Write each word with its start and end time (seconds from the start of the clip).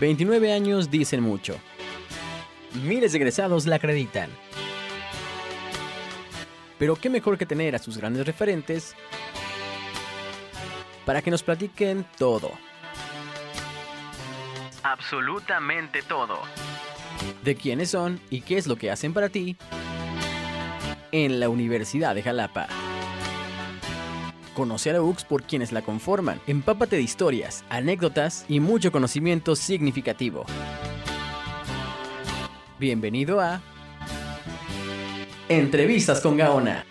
29 0.00 0.52
años 0.52 0.90
dicen 0.90 1.22
mucho. 1.22 1.60
Miles 2.82 3.12
de 3.12 3.18
egresados 3.18 3.66
la 3.66 3.76
acreditan. 3.76 4.30
Pero 6.78 6.96
qué 6.96 7.10
mejor 7.10 7.36
que 7.36 7.44
tener 7.44 7.76
a 7.76 7.78
sus 7.78 7.98
grandes 7.98 8.26
referentes 8.26 8.96
para 11.04 11.20
que 11.20 11.30
nos 11.30 11.42
platiquen 11.42 12.06
todo. 12.16 12.50
Absolutamente 14.82 16.00
todo. 16.02 16.38
De 17.44 17.54
quiénes 17.54 17.90
son 17.90 18.18
y 18.30 18.40
qué 18.40 18.56
es 18.56 18.66
lo 18.66 18.76
que 18.76 18.90
hacen 18.90 19.12
para 19.12 19.28
ti 19.28 19.58
en 21.12 21.40
la 21.40 21.50
Universidad 21.50 22.14
de 22.14 22.22
Jalapa. 22.22 22.68
Conoce 24.54 24.90
a 24.90 24.94
la 24.94 25.02
UX 25.02 25.24
por 25.24 25.44
quienes 25.44 25.72
la 25.72 25.82
conforman. 25.82 26.40
Empápate 26.46 26.96
de 26.96 27.02
historias, 27.02 27.64
anécdotas 27.68 28.44
y 28.48 28.60
mucho 28.60 28.90
conocimiento 28.90 29.54
significativo. 29.54 30.44
Bienvenido 32.78 33.40
a 33.40 33.60
Entrevistas 35.48 36.20
con 36.20 36.36
Gaona. 36.36 36.84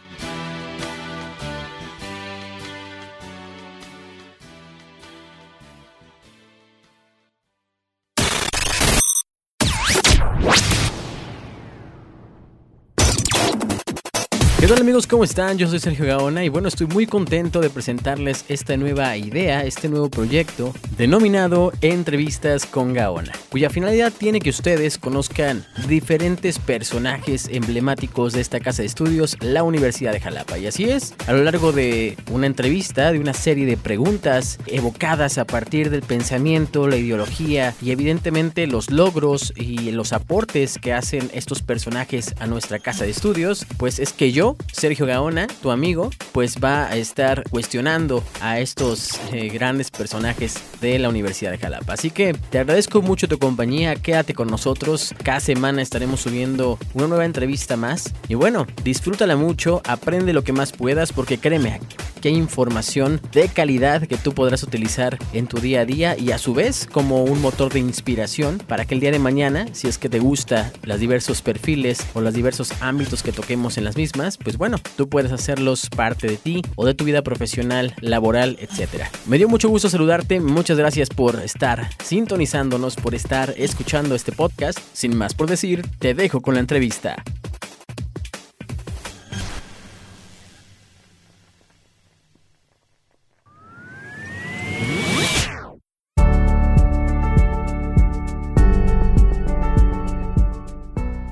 Hola 14.71 14.81
amigos? 14.81 15.07
¿Cómo 15.07 15.23
están? 15.23 15.57
Yo 15.57 15.67
soy 15.67 15.79
Sergio 15.79 16.05
Gaona 16.05 16.43
y 16.43 16.49
bueno, 16.49 16.67
estoy 16.67 16.85
muy 16.85 17.07
contento 17.07 17.59
de 17.59 17.71
presentarles 17.71 18.45
esta 18.49 18.77
nueva 18.77 19.17
idea, 19.17 19.63
este 19.63 19.89
nuevo 19.89 20.11
proyecto 20.11 20.76
denominado 20.95 21.73
Entrevistas 21.81 22.67
con 22.67 22.93
Gaona, 22.93 23.31
cuya 23.49 23.71
finalidad 23.71 24.13
tiene 24.15 24.39
que 24.39 24.51
ustedes 24.51 24.99
conozcan 24.99 25.65
diferentes 25.87 26.59
personajes 26.59 27.49
emblemáticos 27.51 28.34
de 28.34 28.41
esta 28.41 28.59
casa 28.59 28.84
de 28.84 28.85
estudios, 28.85 29.37
la 29.41 29.63
Universidad 29.63 30.11
de 30.11 30.20
Jalapa. 30.20 30.59
Y 30.59 30.67
así 30.67 30.83
es, 30.83 31.15
a 31.26 31.33
lo 31.33 31.43
largo 31.43 31.71
de 31.71 32.15
una 32.29 32.45
entrevista, 32.45 33.11
de 33.11 33.17
una 33.17 33.33
serie 33.33 33.65
de 33.65 33.76
preguntas 33.76 34.59
evocadas 34.67 35.39
a 35.39 35.45
partir 35.45 35.89
del 35.89 36.04
pensamiento, 36.04 36.87
la 36.87 36.98
ideología 36.98 37.73
y 37.81 37.89
evidentemente 37.89 38.67
los 38.67 38.91
logros 38.91 39.51
y 39.55 39.89
los 39.89 40.13
aportes 40.13 40.77
que 40.77 40.93
hacen 40.93 41.31
estos 41.33 41.63
personajes 41.63 42.35
a 42.39 42.45
nuestra 42.45 42.77
casa 42.77 43.05
de 43.05 43.09
estudios, 43.09 43.65
pues 43.79 43.98
es 43.98 44.13
que 44.13 44.31
yo 44.31 44.57
Sergio 44.71 45.05
Gaona, 45.05 45.48
tu 45.62 45.71
amigo, 45.71 46.10
pues 46.32 46.57
va 46.63 46.88
a 46.88 46.96
estar 46.96 47.43
cuestionando 47.49 48.24
a 48.41 48.60
estos 48.60 49.20
eh, 49.34 49.49
grandes 49.49 49.91
personajes 49.91 50.55
de 50.82 50.99
la 50.99 51.10
Universidad 51.10 51.51
de 51.51 51.57
Jalapa. 51.57 51.93
Así 51.93 52.12
que 52.12 52.34
te 52.34 52.60
agradezco 52.60 53.01
mucho 53.01 53.27
tu 53.27 53.38
compañía, 53.38 53.96
quédate 53.96 54.34
con 54.34 54.48
nosotros. 54.48 55.13
Cada 55.24 55.40
semana 55.40 55.82
estaremos 55.82 56.21
subiendo 56.21 56.77
una 56.93 57.07
nueva 57.07 57.26
entrevista 57.26 57.77
más. 57.77 58.13
Y 58.27 58.35
bueno, 58.35 58.68
disfrútala 58.84 59.35
mucho, 59.35 59.82
aprende 59.85 60.34
lo 60.34 60.43
que 60.43 60.54
más 60.54 60.71
puedas, 60.71 61.12
porque 61.12 61.38
créeme, 61.38 61.79
hay 62.27 62.35
información 62.35 63.21
de 63.32 63.48
calidad 63.48 64.06
que 64.07 64.18
tú 64.18 64.34
podrás 64.34 64.63
utilizar 64.63 65.18
en 65.34 65.47
tu 65.47 65.59
día 65.59 65.81
a 65.81 65.85
día 65.85 66.18
y 66.18 66.31
a 66.31 66.38
su 66.38 66.53
vez 66.53 66.85
como 66.91 67.23
un 67.23 67.41
motor 67.41 67.72
de 67.72 67.79
inspiración 67.79 68.57
para 68.68 68.85
que 68.85 68.96
el 68.96 69.00
día 69.00 69.12
de 69.12 69.19
mañana, 69.19 69.68
si 69.72 69.88
es 69.88 69.97
que 69.97 70.09
te 70.09 70.19
gusta 70.19 70.72
los 70.84 71.00
diversos 71.00 71.41
perfiles 71.41 72.06
o 72.13 72.22
los 72.22 72.34
diversos 72.34 72.73
ámbitos 72.81 73.23
que 73.23 73.31
toquemos 73.31 73.78
en 73.78 73.85
las 73.85 73.96
mismas, 73.96 74.38
pues 74.38 74.48
bueno, 74.57 74.78
tú 74.95 75.09
puedes 75.09 75.31
hacerlos 75.31 75.89
parte 75.89 76.28
de 76.28 76.38
ti 76.38 76.61
o 76.75 76.85
de 76.85 76.94
tu 76.94 77.05
vida 77.05 77.22
profesional, 77.22 77.94
laboral, 78.01 78.57
etc. 78.59 79.03
Me 79.25 79.38
dio 79.38 79.50
mucho 79.50 79.69
gusto 79.69 79.89
saludarte, 79.89 80.39
muchas 80.39 80.78
gracias 80.78 81.09
por 81.09 81.35
estar 81.38 81.89
sintonizándonos, 82.03 82.95
por 82.95 83.15
estar 83.15 83.53
escuchando 83.57 84.15
este 84.15 84.31
podcast. 84.31 84.79
Sin 84.93 85.17
más 85.17 85.33
por 85.33 85.49
decir, 85.49 85.85
te 85.99 86.13
dejo 86.13 86.41
con 86.41 86.53
la 86.53 86.59
entrevista. 86.59 87.23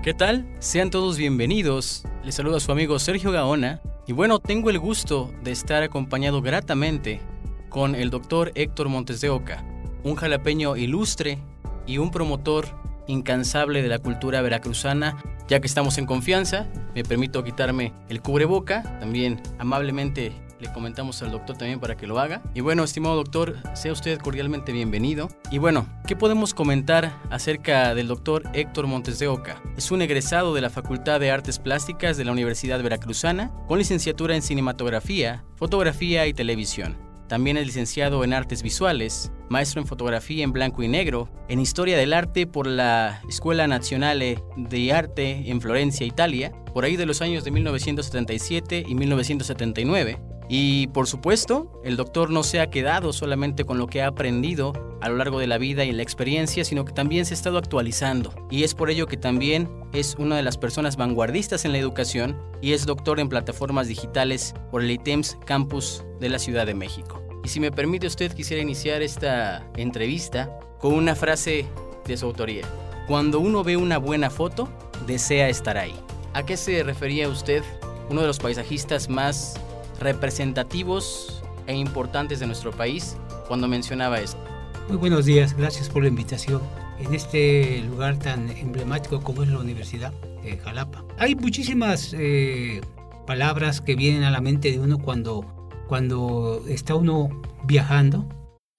¿Qué 0.07 0.13
tal? 0.13 0.47
Sean 0.59 0.89
todos 0.89 1.17
bienvenidos. 1.17 2.05
Les 2.27 2.35
saluda 2.35 2.59
su 2.59 2.73
amigo 2.73 2.99
Sergio 2.99 3.31
Gaona. 3.31 3.79
Y 4.05 4.11
bueno, 4.11 4.39
tengo 4.39 4.69
el 4.69 4.79
gusto 4.79 5.31
de 5.45 5.51
estar 5.53 5.81
acompañado 5.81 6.41
gratamente 6.41 7.21
con 7.69 7.95
el 7.95 8.09
doctor 8.09 8.51
Héctor 8.53 8.89
Montes 8.89 9.21
de 9.21 9.29
Oca, 9.29 9.63
un 10.03 10.15
jalapeño 10.15 10.75
ilustre 10.75 11.39
y 11.85 11.99
un 11.99 12.11
promotor 12.11 12.67
incansable 13.07 13.81
de 13.81 13.87
la 13.87 13.99
cultura 13.99 14.41
veracruzana. 14.41 15.15
Ya 15.47 15.61
que 15.61 15.67
estamos 15.67 15.97
en 15.99 16.05
confianza, 16.05 16.67
me 16.93 17.05
permito 17.05 17.45
quitarme 17.45 17.93
el 18.09 18.21
cubreboca. 18.21 18.83
También 18.99 19.41
amablemente 19.57 20.33
le 20.59 20.71
comentamos 20.71 21.21
al 21.21 21.31
doctor 21.31 21.57
también 21.57 21.79
para 21.79 21.95
que 21.95 22.07
lo 22.07 22.19
haga. 22.19 22.41
Y 22.53 22.61
bueno, 22.61 22.83
estimado 22.83 23.15
doctor, 23.15 23.55
sea 23.73 23.91
usted 23.91 24.19
cordialmente 24.19 24.71
bienvenido. 24.71 25.29
Y 25.51 25.57
bueno, 25.57 25.87
¿qué 26.07 26.15
podemos 26.15 26.53
comentar 26.53 27.19
acerca 27.29 27.93
del 27.95 28.07
doctor 28.07 28.43
Héctor 28.53 28.87
Montes 28.87 29.19
de 29.19 29.27
Oca? 29.27 29.61
Es 29.77 29.91
un 29.91 30.01
egresado 30.01 30.53
de 30.53 30.61
la 30.61 30.69
Facultad 30.69 31.19
de 31.19 31.31
Artes 31.31 31.59
Plásticas 31.59 32.17
de 32.17 32.25
la 32.25 32.31
Universidad 32.31 32.81
Veracruzana, 32.81 33.51
con 33.67 33.79
licenciatura 33.79 34.35
en 34.35 34.41
cinematografía, 34.41 35.43
fotografía 35.55 36.27
y 36.27 36.33
televisión. 36.33 36.97
También 37.27 37.57
es 37.57 37.65
licenciado 37.65 38.23
en 38.23 38.31
artes 38.31 38.63
visuales, 38.63 39.33
maestro 39.49 39.81
en 39.81 39.87
fotografía 39.87 40.45
en 40.45 40.53
blanco 40.53 40.81
y 40.81 40.87
negro, 40.87 41.29
en 41.49 41.59
historia 41.59 41.97
del 41.97 42.13
arte 42.13 42.47
por 42.47 42.67
la 42.67 43.21
Escuela 43.27 43.67
Nazionale 43.67 44.41
de 44.55 44.93
Arte 44.93 45.51
en 45.51 45.59
Florencia, 45.59 46.07
Italia, 46.07 46.53
por 46.73 46.85
ahí 46.85 46.95
de 46.95 47.05
los 47.05 47.21
años 47.21 47.43
de 47.43 47.51
1977 47.51 48.85
y 48.87 48.95
1979 48.95 50.26
y 50.49 50.87
por 50.87 51.07
supuesto, 51.07 51.81
el 51.83 51.97
doctor 51.97 52.29
no 52.29 52.43
se 52.43 52.59
ha 52.59 52.69
quedado 52.69 53.11
solamente 53.11 53.65
con 53.65 53.77
lo 53.77 53.87
que 53.87 54.01
ha 54.01 54.07
aprendido 54.07 54.73
a 55.01 55.09
lo 55.09 55.17
largo 55.17 55.39
de 55.39 55.47
la 55.47 55.57
vida 55.57 55.85
y 55.85 55.91
la 55.91 56.03
experiencia, 56.03 56.63
sino 56.63 56.85
que 56.85 56.93
también 56.93 57.25
se 57.25 57.33
ha 57.33 57.37
estado 57.37 57.57
actualizando. 57.57 58.33
Y 58.49 58.63
es 58.63 58.73
por 58.73 58.89
ello 58.89 59.07
que 59.07 59.17
también 59.17 59.69
es 59.93 60.15
una 60.17 60.35
de 60.37 60.43
las 60.43 60.57
personas 60.57 60.97
vanguardistas 60.97 61.65
en 61.65 61.71
la 61.71 61.77
educación 61.77 62.39
y 62.61 62.73
es 62.73 62.85
doctor 62.85 63.19
en 63.19 63.29
plataformas 63.29 63.87
digitales 63.87 64.53
por 64.71 64.81
el 64.81 64.91
ITEMS 64.91 65.37
Campus 65.45 66.03
de 66.19 66.29
la 66.29 66.39
Ciudad 66.39 66.65
de 66.65 66.73
México. 66.73 67.21
Y 67.43 67.49
si 67.49 67.59
me 67.59 67.71
permite 67.71 68.07
usted, 68.07 68.33
quisiera 68.33 68.63
iniciar 68.63 69.01
esta 69.01 69.69
entrevista 69.75 70.59
con 70.79 70.93
una 70.93 71.15
frase 71.15 71.65
de 72.05 72.17
su 72.17 72.25
autoría. 72.25 72.65
Cuando 73.07 73.39
uno 73.39 73.63
ve 73.63 73.77
una 73.77 73.97
buena 73.97 74.29
foto, 74.29 74.67
desea 75.05 75.49
estar 75.49 75.77
ahí. 75.77 75.95
¿A 76.33 76.45
qué 76.45 76.57
se 76.57 76.83
refería 76.83 77.29
usted? 77.29 77.63
Uno 78.09 78.21
de 78.21 78.27
los 78.27 78.39
paisajistas 78.39 79.09
más 79.09 79.59
representativos 79.99 81.43
e 81.67 81.75
importantes 81.75 82.39
de 82.39 82.47
nuestro 82.47 82.71
país 82.71 83.17
cuando 83.47 83.67
mencionaba 83.67 84.19
esto. 84.19 84.39
Muy 84.87 84.97
buenos 84.97 85.25
días, 85.25 85.55
gracias 85.55 85.89
por 85.89 86.03
la 86.03 86.09
invitación 86.09 86.61
en 86.99 87.13
este 87.13 87.81
lugar 87.89 88.17
tan 88.17 88.49
emblemático 88.49 89.21
como 89.21 89.43
es 89.43 89.49
la 89.49 89.59
Universidad 89.59 90.13
de 90.41 90.57
Jalapa. 90.57 91.03
Hay 91.17 91.35
muchísimas 91.35 92.13
eh, 92.17 92.81
palabras 93.25 93.81
que 93.81 93.95
vienen 93.95 94.23
a 94.23 94.31
la 94.31 94.41
mente 94.41 94.71
de 94.71 94.79
uno 94.79 94.97
cuando, 94.97 95.45
cuando 95.87 96.63
está 96.67 96.95
uno 96.95 97.29
viajando, 97.65 98.27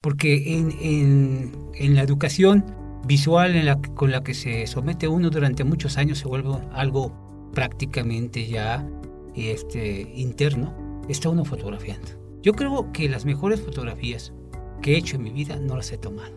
porque 0.00 0.56
en, 0.56 0.72
en, 0.80 1.52
en 1.74 1.94
la 1.94 2.02
educación 2.02 2.64
visual 3.06 3.54
en 3.54 3.66
la, 3.66 3.80
con 3.80 4.10
la 4.10 4.22
que 4.22 4.34
se 4.34 4.66
somete 4.66 5.08
uno 5.08 5.30
durante 5.30 5.64
muchos 5.64 5.98
años 5.98 6.18
se 6.18 6.26
vuelve 6.26 6.50
algo 6.72 7.12
prácticamente 7.52 8.46
ya 8.46 8.86
este, 9.34 10.12
interno 10.14 10.87
está 11.08 11.28
uno 11.28 11.44
fotografiando. 11.44 12.08
Yo 12.42 12.52
creo 12.52 12.92
que 12.92 13.08
las 13.08 13.24
mejores 13.24 13.60
fotografías 13.60 14.32
que 14.82 14.94
he 14.94 14.98
hecho 14.98 15.16
en 15.16 15.24
mi 15.24 15.30
vida 15.30 15.56
no 15.56 15.76
las 15.76 15.90
he 15.92 15.98
tomado. 15.98 16.32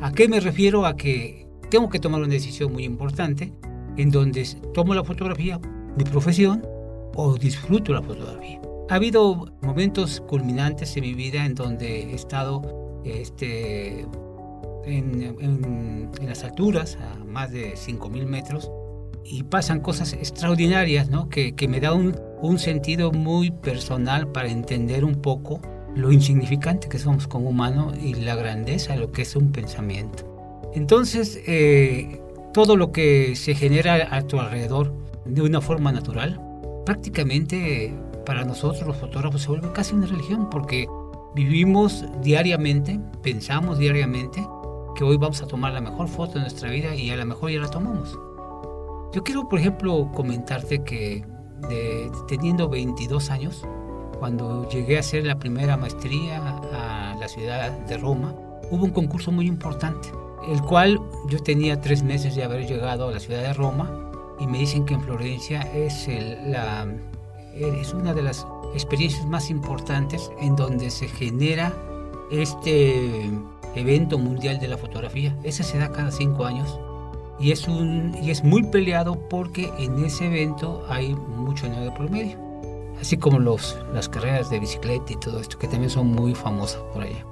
¿A 0.00 0.12
qué 0.12 0.28
me 0.28 0.40
refiero? 0.40 0.86
A 0.86 0.96
que 0.96 1.46
tengo 1.70 1.88
que 1.88 1.98
tomar 1.98 2.20
una 2.20 2.32
decisión 2.32 2.72
muy 2.72 2.84
importante 2.84 3.52
en 3.96 4.10
donde 4.10 4.46
tomo 4.74 4.94
la 4.94 5.04
fotografía, 5.04 5.58
mi 5.96 6.04
profesión, 6.04 6.62
o 7.16 7.36
disfruto 7.36 7.92
la 7.92 8.02
fotografía. 8.02 8.60
Ha 8.90 8.94
habido 8.94 9.46
momentos 9.60 10.20
culminantes 10.20 10.96
en 10.96 11.02
mi 11.02 11.14
vida 11.14 11.44
en 11.44 11.54
donde 11.54 12.02
he 12.02 12.14
estado 12.14 12.62
este, 13.04 14.06
en, 14.84 15.22
en, 15.40 16.10
las 16.26 16.44
alturas, 16.44 16.96
a 16.96 17.24
más 17.24 17.50
de 17.50 17.74
5.000 17.74 18.26
metros, 18.26 18.70
y 19.24 19.42
pasan 19.44 19.80
cosas 19.80 20.12
extraordinarias, 20.12 21.10
¿no? 21.10 21.28
Que, 21.28 21.54
que 21.54 21.68
me 21.68 21.80
da 21.80 21.92
un, 21.92 22.16
un, 22.40 22.58
sentido 22.58 23.12
muy 23.12 23.50
personal 23.50 24.28
para 24.28 24.48
entender 24.48 25.04
un 25.04 25.16
poco 25.16 25.60
lo 25.94 26.12
insignificante 26.12 26.88
que 26.88 26.98
somos 26.98 27.26
como 27.26 27.50
humanos 27.50 27.96
y 28.02 28.14
la 28.14 28.36
grandeza 28.36 28.94
de 28.94 29.00
lo 29.00 29.12
que 29.12 29.22
es 29.22 29.36
un 29.36 29.52
pensamiento. 29.52 30.24
Entonces, 30.74 31.40
eh, 31.46 32.20
todo 32.52 32.76
lo 32.76 32.92
que 32.92 33.36
se 33.36 33.54
genera 33.54 34.14
a 34.14 34.22
tu 34.22 34.38
alrededor 34.38 34.92
de 35.24 35.42
una 35.42 35.60
forma 35.60 35.92
natural, 35.92 36.40
prácticamente 36.84 37.94
para 38.24 38.44
nosotros 38.44 38.86
los 38.86 38.96
fotógrafos 38.96 39.42
se 39.42 39.48
vuelve 39.48 39.72
casi 39.72 39.94
una 39.94 40.06
religión 40.06 40.48
porque 40.50 40.86
vivimos 41.34 42.04
diariamente, 42.22 43.00
pensamos 43.22 43.78
diariamente 43.78 44.46
que 44.96 45.04
hoy 45.04 45.16
vamos 45.16 45.40
a 45.42 45.46
tomar 45.46 45.72
la 45.72 45.80
mejor 45.80 46.08
foto 46.08 46.34
de 46.34 46.40
nuestra 46.40 46.70
vida 46.70 46.94
y 46.94 47.10
a 47.10 47.16
lo 47.16 47.24
mejor 47.24 47.50
ya 47.50 47.60
la 47.60 47.70
tomamos. 47.70 48.18
Yo 49.12 49.24
quiero, 49.24 49.48
por 49.48 49.58
ejemplo, 49.58 50.10
comentarte 50.14 50.82
que 50.84 51.24
teniendo 52.28 52.68
22 52.68 53.30
años, 53.30 53.64
cuando 54.18 54.68
llegué 54.68 54.96
a 54.96 55.00
hacer 55.00 55.24
la 55.24 55.38
primera 55.38 55.76
maestría 55.76 56.58
a 56.72 57.16
la 57.18 57.28
ciudad 57.28 57.70
de 57.70 57.96
Roma, 57.96 58.34
hubo 58.70 58.84
un 58.84 58.90
concurso 58.90 59.32
muy 59.32 59.46
importante, 59.46 60.10
el 60.48 60.60
cual 60.62 61.00
yo 61.28 61.38
tenía 61.38 61.80
tres 61.80 62.02
meses 62.02 62.36
de 62.36 62.44
haber 62.44 62.66
llegado 62.66 63.08
a 63.08 63.12
la 63.12 63.20
ciudad 63.20 63.42
de 63.42 63.52
Roma 63.54 63.90
y 64.38 64.46
me 64.46 64.58
dicen 64.58 64.84
que 64.84 64.94
en 64.94 65.02
Florencia 65.02 65.62
es, 65.74 66.06
la, 66.46 66.86
es 67.54 67.94
una 67.94 68.12
de 68.12 68.22
las 68.22 68.46
experiencias 68.74 69.26
más 69.26 69.50
importantes 69.50 70.30
en 70.40 70.54
donde 70.54 70.90
se 70.90 71.08
genera 71.08 71.72
este 72.30 73.30
evento 73.74 74.18
mundial 74.18 74.60
de 74.60 74.68
la 74.68 74.76
fotografía. 74.76 75.36
Ese 75.42 75.62
se 75.62 75.78
da 75.78 75.90
cada 75.90 76.10
cinco 76.10 76.44
años 76.44 76.78
y 77.40 77.52
es, 77.52 77.68
un, 77.68 78.16
y 78.22 78.30
es 78.30 78.42
muy 78.42 78.64
peleado 78.64 79.28
porque 79.28 79.70
en 79.78 80.04
ese 80.04 80.26
evento 80.26 80.84
hay 80.88 81.14
mucho 81.14 81.66
dinero 81.66 81.84
de 81.84 82.36
así 83.00 83.16
como 83.16 83.38
los, 83.38 83.78
las 83.94 84.08
carreras 84.08 84.50
de 84.50 84.58
bicicleta 84.58 85.12
y 85.12 85.16
todo 85.16 85.40
esto, 85.40 85.58
que 85.58 85.68
también 85.68 85.90
son 85.90 86.08
muy 86.08 86.34
famosas 86.34 86.82
por 86.92 87.02
allá. 87.02 87.24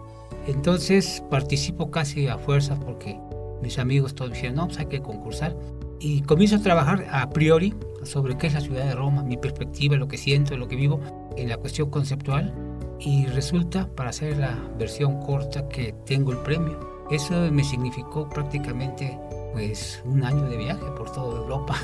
Entonces 0.47 1.23
participo 1.29 1.91
casi 1.91 2.29
a 2.29 2.39
fuerzas 2.39 2.79
porque 2.85 3.19
mis 3.63 3.79
amigos 3.79 4.15
todos 4.15 4.33
dijeron, 4.33 4.57
no, 4.57 4.67
pues 4.67 4.79
hay 4.79 4.87
que 4.87 5.01
concursar. 5.01 5.57
Y 5.99 6.21
comienzo 6.23 6.57
a 6.57 6.61
trabajar 6.61 7.07
a 7.11 7.29
priori 7.31 7.75
sobre 8.03 8.37
qué 8.37 8.47
es 8.47 8.55
la 8.55 8.61
ciudad 8.61 8.85
de 8.85 8.95
Roma, 8.95 9.23
mi 9.23 9.37
perspectiva, 9.37 9.97
lo 9.97 10.09
que 10.09 10.19
siento, 10.19 10.57
lo 10.57 10.69
que 10.69 10.77
vivo 10.77 11.01
en 11.37 11.49
la 11.49 11.57
cuestión 11.57 11.91
conceptual. 11.91 12.55
Y 13.01 13.27
resulta, 13.27 13.89
para 13.95 14.11
hacer 14.11 14.37
la 14.39 14.57
versión 14.79 15.21
corta, 15.21 15.69
que 15.69 15.95
tengo 16.05 16.33
el 16.33 16.39
premio. 16.39 16.79
Eso 17.11 17.35
me 17.51 17.65
significó 17.65 18.29
prácticamente 18.29 19.19
pues 19.57 20.03
un 20.05 20.23
año 20.23 20.43
de 20.51 20.59
viaje 20.59 20.85
por 20.99 21.11
toda 21.11 21.41
Europa, 21.41 21.77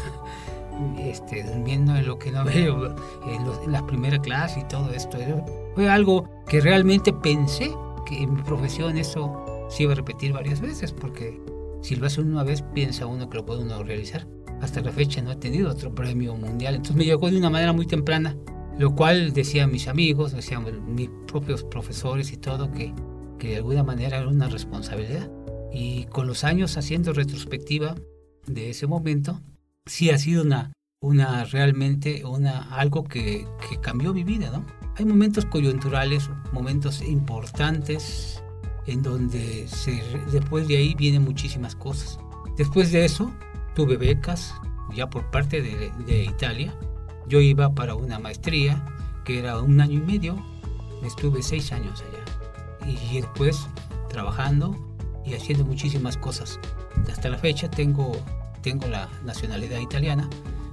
este, 0.98 1.42
durmiendo 1.42 1.96
en 1.96 2.06
lo 2.06 2.18
que 2.18 2.30
no 2.30 2.44
veo, 2.44 2.94
en, 3.26 3.72
las 3.72 3.82
primeras 3.84 4.20
clases 4.20 4.62
y 4.62 4.68
todo 4.68 4.90
esto. 4.90 5.16
Fue 5.74 5.88
algo 5.88 6.28
que 6.46 6.60
realmente 6.60 7.14
pensé 7.14 7.72
que 8.04 8.24
en 8.24 8.34
mi 8.34 8.42
profesión 8.42 8.98
eso 8.98 9.66
se 9.70 9.84
iba 9.84 9.92
a 9.92 9.94
repetir 9.94 10.34
varias 10.34 10.60
veces, 10.60 10.92
porque 10.92 11.40
si 11.80 11.96
lo 11.96 12.06
hace 12.06 12.20
una 12.20 12.44
vez, 12.44 12.60
piensa 12.74 13.06
uno 13.06 13.30
que 13.30 13.38
lo 13.38 13.46
puede 13.46 13.62
uno 13.62 13.82
realizar. 13.82 14.26
Hasta 14.60 14.82
la 14.82 14.92
fecha 14.92 15.22
no 15.22 15.32
he 15.32 15.36
tenido 15.36 15.70
otro 15.70 15.94
premio 15.94 16.34
mundial, 16.34 16.74
entonces 16.74 16.96
me 16.96 17.06
llegó 17.06 17.30
de 17.30 17.38
una 17.38 17.48
manera 17.48 17.72
muy 17.72 17.86
temprana, 17.86 18.36
lo 18.78 18.94
cual 18.94 19.32
decían 19.32 19.72
mis 19.72 19.88
amigos, 19.88 20.32
decían 20.32 20.66
mis 20.94 21.08
propios 21.26 21.64
profesores 21.64 22.34
y 22.34 22.36
todo, 22.36 22.70
que, 22.70 22.92
que 23.38 23.48
de 23.48 23.56
alguna 23.56 23.82
manera 23.82 24.18
era 24.18 24.28
una 24.28 24.48
responsabilidad. 24.48 25.30
Y 25.72 26.04
con 26.06 26.26
los 26.26 26.44
años 26.44 26.76
haciendo 26.76 27.12
retrospectiva 27.12 27.94
de 28.46 28.70
ese 28.70 28.86
momento, 28.86 29.40
sí 29.86 30.10
ha 30.10 30.18
sido 30.18 30.42
una, 30.42 30.72
una 31.00 31.44
realmente 31.44 32.24
una, 32.24 32.74
algo 32.74 33.04
que, 33.04 33.46
cambió 33.80 34.12
mi 34.12 34.24
vida, 34.24 34.50
¿no? 34.50 34.64
Hay 34.96 35.06
momentos 35.06 35.46
coyunturales, 35.46 36.28
momentos 36.52 37.00
importantes 37.00 38.42
en 38.86 39.02
donde 39.02 39.66
después 40.30 40.68
de 40.68 40.76
ahí 40.76 40.94
vienen 40.94 41.22
muchísimas 41.22 41.74
cosas. 41.74 42.18
Después 42.58 42.92
de 42.92 43.04
eso 43.04 43.32
tuve 43.74 43.96
becas 43.96 44.54
ya 44.94 45.08
por 45.08 45.30
parte 45.30 45.62
de 45.62 46.24
Italia. 46.24 46.74
Yo 47.26 47.40
iba 47.40 47.74
para 47.74 47.94
una 47.94 48.18
maestría 48.18 48.84
que 49.24 49.38
era 49.38 49.60
un 49.60 49.80
año 49.80 50.00
y 50.00 50.02
medio. 50.02 50.44
Estuve 51.02 51.42
seis 51.42 51.72
años 51.72 52.02
allá. 52.02 52.90
Y 53.10 53.20
después 53.20 53.66
trabajando 54.08 54.76
y 55.24 55.34
haciendo 55.34 55.64
muchísimas 55.64 56.16
cosas. 56.16 56.58
Hasta 57.10 57.28
la 57.28 57.38
fecha 57.38 57.70
tengo, 57.70 58.12
tengo 58.62 58.86
la 58.88 59.08
nacionalidad 59.24 59.78
italiana, 59.78 60.28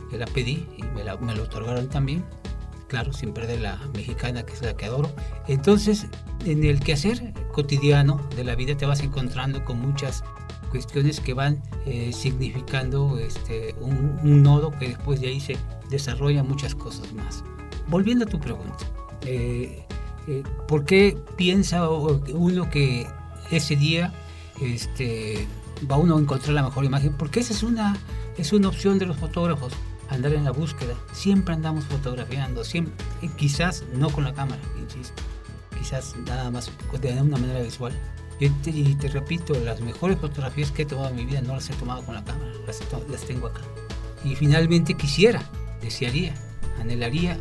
que 0.09 0.17
la 0.17 0.25
pedí 0.25 0.67
y 0.77 0.83
me, 0.95 1.03
la, 1.03 1.17
me 1.17 1.35
lo 1.35 1.43
otorgaron 1.43 1.87
también, 1.87 2.23
claro, 2.87 3.13
sin 3.13 3.33
perder 3.33 3.61
la 3.61 3.77
mexicana, 3.93 4.43
que 4.43 4.53
es 4.53 4.61
la 4.61 4.75
que 4.75 4.85
adoro. 4.85 5.11
Entonces, 5.47 6.07
en 6.45 6.63
el 6.63 6.79
quehacer 6.79 7.33
cotidiano 7.53 8.27
de 8.35 8.43
la 8.43 8.55
vida 8.55 8.75
te 8.75 8.85
vas 8.85 9.01
encontrando 9.01 9.63
con 9.63 9.79
muchas 9.79 10.23
cuestiones 10.69 11.19
que 11.19 11.33
van 11.33 11.61
eh, 11.85 12.11
significando 12.13 13.17
este, 13.17 13.75
un, 13.79 14.43
nodo 14.43 14.71
que 14.71 14.89
después 14.89 15.19
de 15.21 15.27
ahí 15.27 15.39
se 15.39 15.57
desarrollan 15.89 16.47
muchas 16.47 16.75
cosas 16.75 17.11
más. 17.13 17.43
Volviendo 17.87 18.25
a 18.25 18.27
tu 18.27 18.39
pregunta, 18.39 18.85
eh, 19.25 19.85
eh, 20.27 20.43
¿por 20.67 20.85
qué 20.85 21.17
piensa 21.35 21.89
uno 21.89 22.69
que 22.69 23.07
ese 23.51 23.75
día 23.75 24.13
este, 24.61 25.47
va 25.89 25.97
uno 25.97 26.17
a 26.17 26.19
encontrar 26.19 26.53
la 26.53 26.63
mejor 26.63 26.85
imagen, 26.85 27.13
porque 27.13 27.39
esa 27.39 27.53
es 27.53 27.63
una, 27.63 27.97
es 28.37 28.53
una 28.53 28.67
opción 28.67 28.99
de 28.99 29.05
los 29.05 29.17
fotógrafos, 29.17 29.73
andar 30.09 30.33
en 30.33 30.43
la 30.43 30.51
búsqueda. 30.51 30.95
Siempre 31.13 31.53
andamos 31.53 31.85
fotografiando, 31.85 32.63
siempre, 32.63 32.93
quizás 33.37 33.83
no 33.93 34.09
con 34.09 34.23
la 34.23 34.33
cámara, 34.33 34.61
insisto, 34.79 35.21
quizás 35.77 36.15
nada 36.25 36.51
más 36.51 36.71
de 37.01 37.21
una 37.21 37.37
manera 37.37 37.61
visual. 37.61 37.93
Y 38.39 38.95
te, 38.95 39.09
repito, 39.09 39.53
las 39.59 39.81
mejores 39.81 40.17
fotografías 40.17 40.71
que 40.71 40.83
he 40.83 40.85
tomado 40.85 41.09
en 41.09 41.15
mi 41.17 41.25
vida 41.25 41.41
no 41.41 41.55
las 41.55 41.69
he 41.69 41.73
tomado 41.73 42.03
con 42.03 42.15
la 42.15 42.23
cámara, 42.23 42.51
las, 42.65 42.79
las 43.09 43.21
tengo 43.25 43.47
acá. 43.47 43.61
Y 44.23 44.35
finalmente 44.35 44.93
quisiera, 44.93 45.43
desearía, 45.81 46.33
anhelaría 46.79 47.37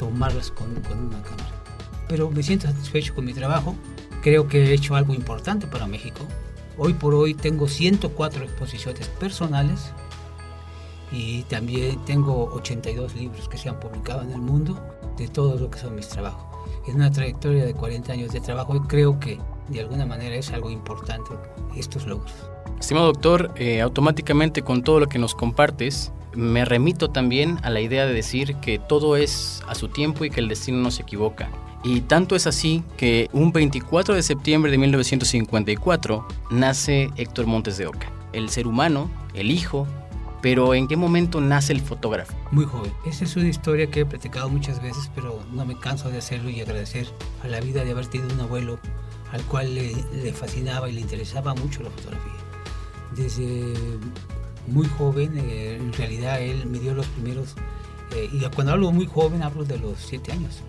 tomarlas 0.00 0.50
con, 0.50 0.74
con 0.82 0.98
una 0.98 1.22
cámara. 1.22 1.62
Pero 2.08 2.28
me 2.28 2.42
siento 2.42 2.66
satisfecho 2.66 3.14
con 3.14 3.24
mi 3.24 3.34
trabajo, 3.34 3.76
creo 4.20 4.48
que 4.48 4.64
he 4.64 4.74
hecho 4.74 4.96
algo 4.96 5.14
importante 5.14 5.68
para 5.68 5.86
México, 5.86 6.26
Hoy 6.84 6.94
por 6.94 7.14
hoy 7.14 7.34
tengo 7.34 7.68
104 7.68 8.42
exposiciones 8.42 9.06
personales 9.06 9.92
y 11.12 11.42
también 11.42 12.04
tengo 12.04 12.46
82 12.54 13.14
libros 13.14 13.48
que 13.48 13.56
se 13.56 13.68
han 13.68 13.78
publicado 13.78 14.22
en 14.22 14.32
el 14.32 14.40
mundo 14.40 14.80
de 15.16 15.28
todo 15.28 15.56
lo 15.56 15.70
que 15.70 15.78
son 15.78 15.94
mis 15.94 16.08
trabajos. 16.08 16.44
En 16.88 16.96
una 16.96 17.12
trayectoria 17.12 17.64
de 17.64 17.72
40 17.72 18.12
años 18.12 18.32
de 18.32 18.40
trabajo 18.40 18.74
y 18.74 18.80
creo 18.88 19.20
que 19.20 19.38
de 19.68 19.78
alguna 19.78 20.06
manera 20.06 20.34
es 20.34 20.50
algo 20.50 20.72
importante 20.72 21.30
estos 21.76 22.04
logros. 22.04 22.32
Estimado 22.80 23.06
doctor, 23.06 23.52
eh, 23.54 23.80
automáticamente 23.80 24.62
con 24.62 24.82
todo 24.82 24.98
lo 24.98 25.08
que 25.08 25.20
nos 25.20 25.36
compartes, 25.36 26.10
me 26.34 26.64
remito 26.64 27.10
también 27.10 27.60
a 27.62 27.70
la 27.70 27.80
idea 27.80 28.06
de 28.06 28.12
decir 28.12 28.56
que 28.56 28.80
todo 28.80 29.16
es 29.16 29.62
a 29.68 29.76
su 29.76 29.86
tiempo 29.86 30.24
y 30.24 30.30
que 30.30 30.40
el 30.40 30.48
destino 30.48 30.78
no 30.78 30.90
se 30.90 31.02
equivoca. 31.02 31.48
Y 31.84 32.02
tanto 32.02 32.36
es 32.36 32.46
así 32.46 32.84
que 32.96 33.28
un 33.32 33.52
24 33.52 34.14
de 34.14 34.22
septiembre 34.22 34.70
de 34.70 34.78
1954 34.78 36.26
nace 36.50 37.10
Héctor 37.16 37.46
Montes 37.46 37.76
de 37.76 37.86
Oca, 37.86 38.12
el 38.32 38.50
ser 38.50 38.68
humano, 38.68 39.10
el 39.34 39.50
hijo, 39.50 39.88
pero 40.40 40.74
¿en 40.74 40.86
qué 40.86 40.96
momento 40.96 41.40
nace 41.40 41.72
el 41.72 41.80
fotógrafo? 41.80 42.34
Muy 42.52 42.66
joven. 42.66 42.92
Esa 43.04 43.24
es 43.24 43.34
una 43.36 43.48
historia 43.48 43.88
que 43.88 44.00
he 44.00 44.06
platicado 44.06 44.48
muchas 44.48 44.80
veces, 44.80 45.10
pero 45.14 45.40
no 45.52 45.64
me 45.64 45.76
canso 45.76 46.08
de 46.08 46.18
hacerlo 46.18 46.50
y 46.50 46.60
agradecer 46.60 47.08
a 47.42 47.48
la 47.48 47.60
vida 47.60 47.84
de 47.84 47.90
haber 47.90 48.06
tenido 48.06 48.32
un 48.32 48.40
abuelo 48.40 48.78
al 49.32 49.42
cual 49.44 49.74
le, 49.74 50.32
fascinaba 50.32 50.88
y 50.88 50.92
le 50.92 51.00
interesaba 51.00 51.54
mucho 51.54 51.82
la 51.82 51.90
fotografía. 51.90 52.32
Desde 53.16 53.74
muy 54.68 54.86
joven, 54.86 55.36
eh, 55.36 55.76
en 55.76 55.92
realidad 55.92 56.40
él 56.40 56.66
me 56.66 56.78
dio 56.78 56.94
los 56.94 57.06
primeros, 57.06 57.54
eh, 58.14 58.28
y 58.32 58.40
cuando 58.54 58.72
hablo 58.72 58.92
muy 58.92 59.06
joven 59.06 59.42
hablo 59.42 59.64
de 59.64 59.78
los 59.78 59.98
siete 59.98 60.30
años 60.30 60.62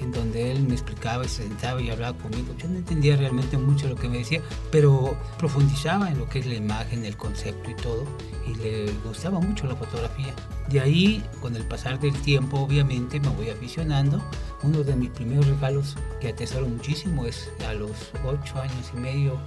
en 0.00 0.12
donde 0.12 0.52
él 0.52 0.62
me 0.62 0.74
explicaba 0.74 1.24
y 1.24 1.28
se 1.28 1.42
sentaba 1.42 1.80
y 1.80 1.90
hablaba 1.90 2.16
conmigo. 2.16 2.54
Yo 2.58 2.68
no 2.68 2.78
entendía 2.78 3.16
realmente 3.16 3.56
mucho 3.56 3.88
lo 3.88 3.96
que 3.96 4.08
me 4.08 4.18
decía, 4.18 4.40
pero 4.70 5.16
profundizaba 5.38 6.10
en 6.10 6.18
lo 6.18 6.28
que 6.28 6.40
es 6.40 6.46
la 6.46 6.54
imagen, 6.54 7.04
el 7.04 7.16
concepto 7.16 7.70
y 7.70 7.74
todo, 7.74 8.04
y 8.46 8.54
le 8.56 8.92
gustaba 9.04 9.40
mucho 9.40 9.66
la 9.66 9.76
fotografía. 9.76 10.34
De 10.68 10.80
ahí, 10.80 11.24
con 11.40 11.56
el 11.56 11.64
pasar 11.64 11.98
del 11.98 12.14
tiempo, 12.22 12.58
obviamente 12.58 13.20
me 13.20 13.28
voy 13.28 13.50
aficionando. 13.50 14.22
Uno 14.62 14.82
de 14.82 14.96
mis 14.96 15.10
primeros 15.10 15.46
regalos 15.46 15.96
que 16.20 16.28
atesoro 16.28 16.66
muchísimo 16.66 17.26
es 17.26 17.50
a 17.66 17.72
los 17.74 17.90
ocho 18.24 18.60
años 18.60 18.92
y 18.94 18.98
medio, 18.98 19.38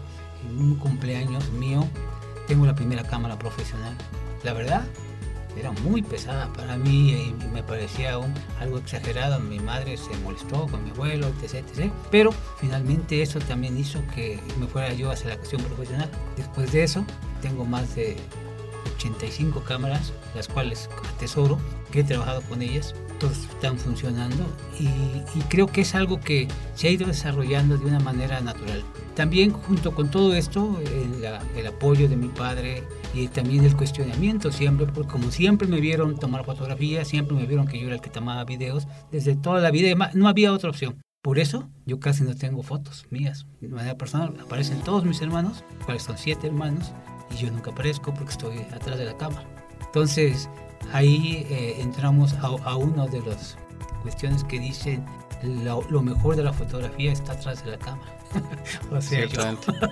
en 0.48 0.58
un 0.58 0.76
cumpleaños 0.76 1.50
mío, 1.52 1.86
tengo 2.48 2.66
la 2.66 2.76
primera 2.76 3.04
cámara 3.04 3.38
profesional. 3.38 3.96
La 4.44 4.54
verdad, 4.54 4.86
era 5.58 5.72
muy 5.72 6.02
pesada 6.02 6.52
para 6.54 6.78
mí 6.78 7.12
y 7.12 7.46
me 7.54 7.64
parecía 7.64 8.18
algo 8.60 8.78
exagerado. 8.78 9.40
Mi 9.40 9.60
madre 9.60 9.98
se 9.98 10.16
molestó 10.24 10.68
con 10.68 10.84
mi 10.84 10.92
abuelo, 10.92 11.28
etc, 11.28 11.56
etc. 11.56 11.92
Pero 12.10 12.32
finalmente 12.60 13.22
eso 13.22 13.40
también 13.40 13.78
hizo 13.78 14.02
que 14.14 14.40
me 14.60 14.68
fuera 14.68 14.94
yo 14.94 15.12
hacia 15.12 15.30
la 15.30 15.38
cuestión 15.38 15.62
profesional. 15.64 16.10
Después 16.38 16.72
de 16.72 16.84
eso, 16.84 17.06
tengo 17.42 17.66
más 17.66 17.96
de 17.96 18.18
85 18.96 19.64
cámaras, 19.64 20.14
las 20.36 20.48
cuales 20.48 20.90
atesoro, 21.16 21.58
que 21.92 22.02
he 22.02 22.04
trabajado 22.04 22.42
con 22.44 22.62
ellas, 22.62 22.94
están 23.28 23.78
funcionando 23.78 24.44
y, 24.80 24.86
y, 24.86 25.42
creo 25.50 25.68
que 25.68 25.82
es 25.82 25.96
algo 25.96 26.20
que 26.20 26.48
se 26.76 26.88
ha 26.88 26.92
ido 26.92 27.08
desarrollando 27.08 27.78
de 27.78 27.86
una 27.86 28.00
manera 28.00 28.42
natural. 28.42 28.84
También 29.16 29.52
junto 29.52 29.94
con 29.94 30.10
todo 30.10 30.34
esto, 30.34 30.80
el, 30.80 31.24
el 31.58 31.68
apoyo 31.68 32.08
de 32.08 32.16
mi 32.16 32.28
padre 32.28 32.84
y 33.14 33.28
también 33.28 33.66
el 33.66 33.76
cuestionamiento 33.76 34.52
siempre, 34.52 34.86
porque 34.88 35.12
como 35.12 35.32
siempre 35.32 35.68
me 35.68 35.82
vieron 35.82 36.18
tomar 36.18 36.46
fotografías, 36.46 37.08
siempre 37.08 37.36
me 37.36 37.46
vieron 37.46 37.68
que 37.68 37.80
yo 37.80 37.88
era 37.88 37.96
el 37.96 38.02
que 38.02 38.10
tomaba 38.10 38.46
videos, 38.46 38.88
desde 39.12 39.36
toda 39.36 39.60
la 39.60 39.72
vida, 39.72 40.12
no 40.14 40.28
había 40.28 40.54
otra 40.54 40.70
opción. 40.70 41.02
Por 41.22 41.38
eso 41.38 41.70
yo 41.86 42.00
casi 42.00 42.24
no 42.24 42.36
tengo 42.36 42.64
fotos 42.64 43.06
mías. 43.12 43.46
De 43.60 43.68
manera 43.68 43.96
personal 43.96 44.34
aparecen 44.42 44.82
todos 44.82 45.06
mis 45.06 45.22
hermanos, 45.22 45.64
cuales 45.86 46.04
son 46.04 46.18
siete 46.18 46.48
hermanos, 46.48 46.94
y 47.30 47.38
yo 47.38 47.52
nunca 47.52 47.72
aparezco 47.72 48.14
porque 48.14 48.32
estoy 48.32 48.58
atrás 48.74 48.98
de 48.98 49.06
la 49.06 49.16
cámara. 49.18 49.46
Entonces 49.86 50.50
ahí 50.94 51.46
eh, 51.50 51.78
entramos 51.80 52.34
a, 52.34 52.48
a 52.48 52.76
una 52.76 53.08
de 53.08 53.22
las 53.22 53.58
cuestiones 54.02 54.44
que 54.44 54.60
dicen 54.60 55.06
lo, 55.44 55.82
lo, 55.90 56.02
mejor 56.02 56.36
de 56.36 56.44
la 56.44 56.54
fotografía 56.54 57.12
está 57.12 57.34
atrás 57.34 57.64
de 57.64 57.72
la 57.72 57.78
cámara. 57.78 58.18
o 58.92 59.02
sea, 59.02 59.26
yo, 59.26 59.42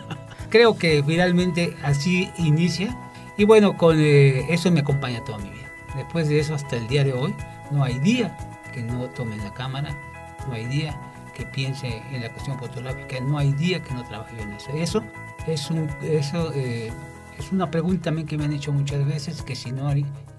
creo 0.50 0.78
que 0.78 1.04
finalmente 1.04 1.76
así 1.84 2.30
inicia 2.38 2.96
y 3.38 3.46
bueno, 3.46 3.78
con 3.78 3.98
eh, 4.00 4.46
eso 4.50 4.70
me 4.72 4.82
acompaña 4.82 5.24
toda 5.24 5.38
mi 5.40 5.50
vida. 5.50 5.72
Después 5.96 6.28
de 6.28 6.40
eso 6.40 6.54
hasta 6.54 6.76
el 6.76 6.88
día 6.88 7.04
de 7.04 7.14
hoy, 7.14 7.34
no 7.72 7.84
hay 7.84 7.98
día 8.00 8.38
que 8.74 8.84
no 8.84 9.08
tome 9.10 9.38
la 9.38 9.54
cámara, 9.54 9.98
no 10.48 10.54
hay 10.54 10.66
día 10.66 11.00
que 11.34 11.46
piense 11.46 12.04
en 12.12 12.22
la 12.22 12.30
cuestión 12.32 12.60
fotográfica, 12.60 13.20
no 13.22 13.38
hay 13.38 13.54
día 13.54 13.82
que 13.82 13.94
no 13.94 14.04
trabaje 14.04 14.40
en 14.42 14.52
eso. 14.52 14.72
Eso 14.72 15.04
es, 15.48 15.70
un, 15.72 15.90
eso, 16.04 16.52
eh, 16.54 16.92
es 17.38 17.52
una 17.52 17.72
pregunta 17.72 18.06
también 18.06 18.28
que 18.28 18.38
me 18.38 18.46
han 18.46 18.54
hecho 18.54 18.72
muchas 18.72 19.06
veces, 19.06 19.42
que 19.42 19.56
si 19.56 19.72
no 19.72 19.88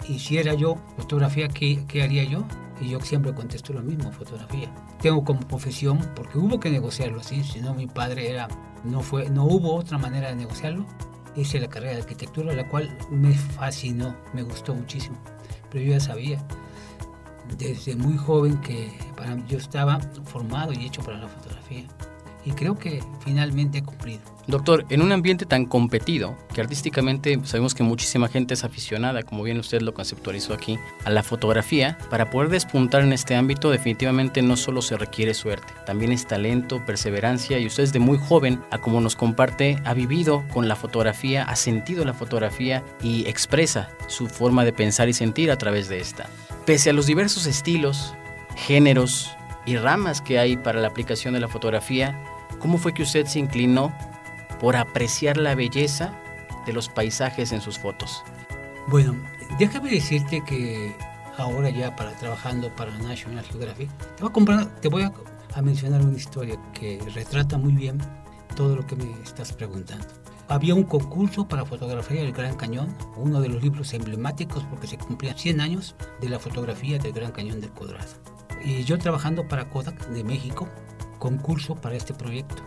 hiciera 0.09 0.55
yo 0.55 0.77
fotografía, 0.97 1.49
¿qué, 1.49 1.85
qué 1.87 2.03
haría 2.03 2.25
yo? 2.25 2.45
Y 2.81 2.89
yo 2.89 3.01
siempre 3.01 3.35
contesto 3.35 3.73
lo 3.73 3.83
mismo, 3.83 4.11
fotografía. 4.13 4.73
Tengo 5.01 5.25
como 5.25 5.41
profesión, 5.41 5.99
porque 6.15 6.39
hubo 6.39 6.59
que 6.59 6.71
negociarlo 6.71 7.21
así, 7.21 7.45
si 7.45 7.61
no 7.61 7.75
mi 7.75 7.87
padre 7.87 8.31
era, 8.31 8.49
no, 8.85 9.01
fue, 9.01 9.29
no 9.29 9.45
hubo 9.45 9.75
otra 9.75 9.99
manera 9.99 10.29
de 10.29 10.37
negociarlo. 10.37 10.87
Hice 11.37 11.61
la 11.61 11.69
carrera 11.69 11.93
de 11.93 12.01
arquitectura, 12.01 12.55
la 12.55 12.69
cual 12.69 12.97
me 13.11 13.35
fascinó, 13.35 14.17
me 14.33 14.43
gustó 14.43 14.75
muchísimo. 14.75 15.17
Pero 15.71 15.85
yo 15.85 15.93
ya 15.93 16.01
sabía 16.01 16.45
desde 17.59 17.97
muy 17.97 18.17
joven 18.17 18.61
que 18.61 18.93
yo 19.49 19.59
estaba 19.59 20.01
formado 20.25 20.73
y 20.73 20.87
hecho 20.87 21.03
para 21.03 21.19
la 21.19 21.29
fotografía 21.29 21.87
y 22.45 22.53
creo 22.53 22.79
que 22.79 23.03
finalmente 23.25 23.79
he 23.79 23.83
cumplido. 23.83 24.21
Doctor, 24.47 24.85
en 24.89 25.03
un 25.03 25.13
ambiente 25.13 25.47
tan 25.47 25.65
competido, 25.65 26.37
que 26.53 26.61
artísticamente 26.61 27.39
sabemos 27.45 27.75
que 27.75 27.85
muchísima 27.85 28.29
gente 28.29 28.55
es 28.55 28.65
aficionada, 28.65 29.23
como 29.23 29.45
bien 29.45 29.59
usted 29.59 29.81
lo 29.81 29.95
conceptualizó 29.95 30.55
aquí, 30.55 30.79
a 31.05 31.11
la 31.11 31.23
fotografía, 31.23 31.99
para 32.11 32.31
poder 32.31 32.49
despuntar 32.49 33.03
en 33.03 33.13
este 33.13 33.37
ámbito 33.37 33.71
definitivamente 33.71 34.43
no 34.43 34.57
solo 34.57 34.83
se 34.83 34.97
requiere 34.97 35.35
suerte, 35.35 35.73
también 35.87 36.11
es 36.11 36.27
talento, 36.27 36.85
perseverancia 36.85 37.59
y 37.59 37.67
usted 37.67 37.85
desde 37.85 38.01
muy 38.01 38.19
joven, 38.19 38.61
a 38.71 38.79
como 38.79 39.01
nos 39.01 39.15
comparte, 39.15 39.79
ha 39.85 39.95
vivido 39.95 40.45
con 40.53 40.67
la 40.67 40.75
fotografía, 40.75 41.45
ha 41.45 41.55
sentido 41.55 42.05
la 42.05 42.15
fotografía 42.15 42.83
y 43.03 43.29
expresa 43.29 43.91
su 44.09 44.27
forma 44.27 44.65
de 44.65 44.73
pensar 44.73 45.09
y 45.09 45.13
sentir 45.13 45.51
a 45.51 45.59
través 45.59 45.89
de 45.89 46.01
esta. 46.01 46.29
Pese 46.67 46.91
a 46.91 46.93
los 46.93 47.07
diversos 47.07 47.47
estilos, 47.47 48.15
géneros, 48.57 49.31
y 49.67 49.77
ramas 49.77 50.21
que 50.21 50.39
hay 50.39 50.57
para 50.57 50.81
la 50.81 50.89
aplicación 50.89 51.35
de 51.35 51.41
la 51.41 51.49
fotografía, 51.49 52.19
¿cómo 52.61 52.79
fue 52.79 52.95
que 52.95 53.03
usted 53.03 53.27
se 53.27 53.41
inclinó 53.41 53.93
por 54.61 54.77
apreciar 54.77 55.37
la 55.37 55.55
belleza 55.55 56.13
de 56.67 56.73
los 56.73 56.89
paisajes 56.89 57.53
en 57.53 57.61
sus 57.61 57.79
fotos? 57.79 58.23
Bueno, 58.87 59.17
déjame 59.59 59.91
decirte 59.91 60.43
que 60.45 60.95
ahora 61.37 61.71
ya 61.71 61.97
para 61.97 62.13
trabajando 62.13 62.75
para 62.77 62.97
National 62.99 63.45
Geographic, 63.45 63.91
te 64.17 64.23
voy 64.23 64.31
a, 64.31 64.33
comprar, 64.33 64.81
te 64.81 64.89
voy 64.89 65.03
a, 65.03 65.13
a 65.55 65.63
mencionar 65.63 66.03
una 66.03 66.17
historia 66.17 66.57
que 66.73 67.01
retrata 67.15 67.59
muy 67.59 67.73
bien 67.73 67.99
todo 68.55 68.77
lo 68.77 68.87
que 68.87 68.97
me 68.97 69.11
estás 69.23 69.53
preguntando. 69.53 70.07
Había 70.49 70.75
un 70.75 70.83
concurso 70.83 71.47
para 71.47 71.65
fotografía 71.65 72.23
del 72.23 72.33
Gran 72.33 72.57
Cañón, 72.57 72.97
uno 73.17 73.41
de 73.41 73.49
los 73.49 73.63
libros 73.63 73.95
emblemáticos 73.95 74.65
porque 74.65 74.89
se 74.89 74.99
cumplían 74.99 75.39
100 75.39 75.61
años 75.61 75.95
de 76.21 76.29
la 76.29 76.41
fotografía 76.41 76.99
del 76.99 77.13
Gran 77.13 77.31
Cañón 77.31 77.61
del 77.61 77.71
Colorado. 77.71 78.11
Y 78.65 78.83
yo 78.83 78.99
trabajando 78.99 79.47
para 79.47 79.69
Kodak 79.71 80.09
de 80.09 80.25
México, 80.25 80.69
concurso 81.21 81.77
para 81.77 81.95
este 81.95 82.13
proyecto. 82.13 82.65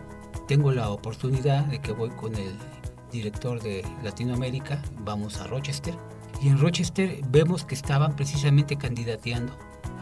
Tengo 0.48 0.72
la 0.72 0.88
oportunidad 0.88 1.66
de 1.66 1.80
que 1.80 1.92
voy 1.92 2.08
con 2.10 2.34
el 2.34 2.54
director 3.12 3.62
de 3.62 3.84
Latinoamérica, 4.02 4.80
vamos 5.00 5.38
a 5.38 5.46
Rochester, 5.46 5.94
y 6.40 6.48
en 6.48 6.58
Rochester 6.58 7.20
vemos 7.28 7.64
que 7.64 7.74
estaban 7.74 8.16
precisamente 8.16 8.76
candidateando 8.76 9.52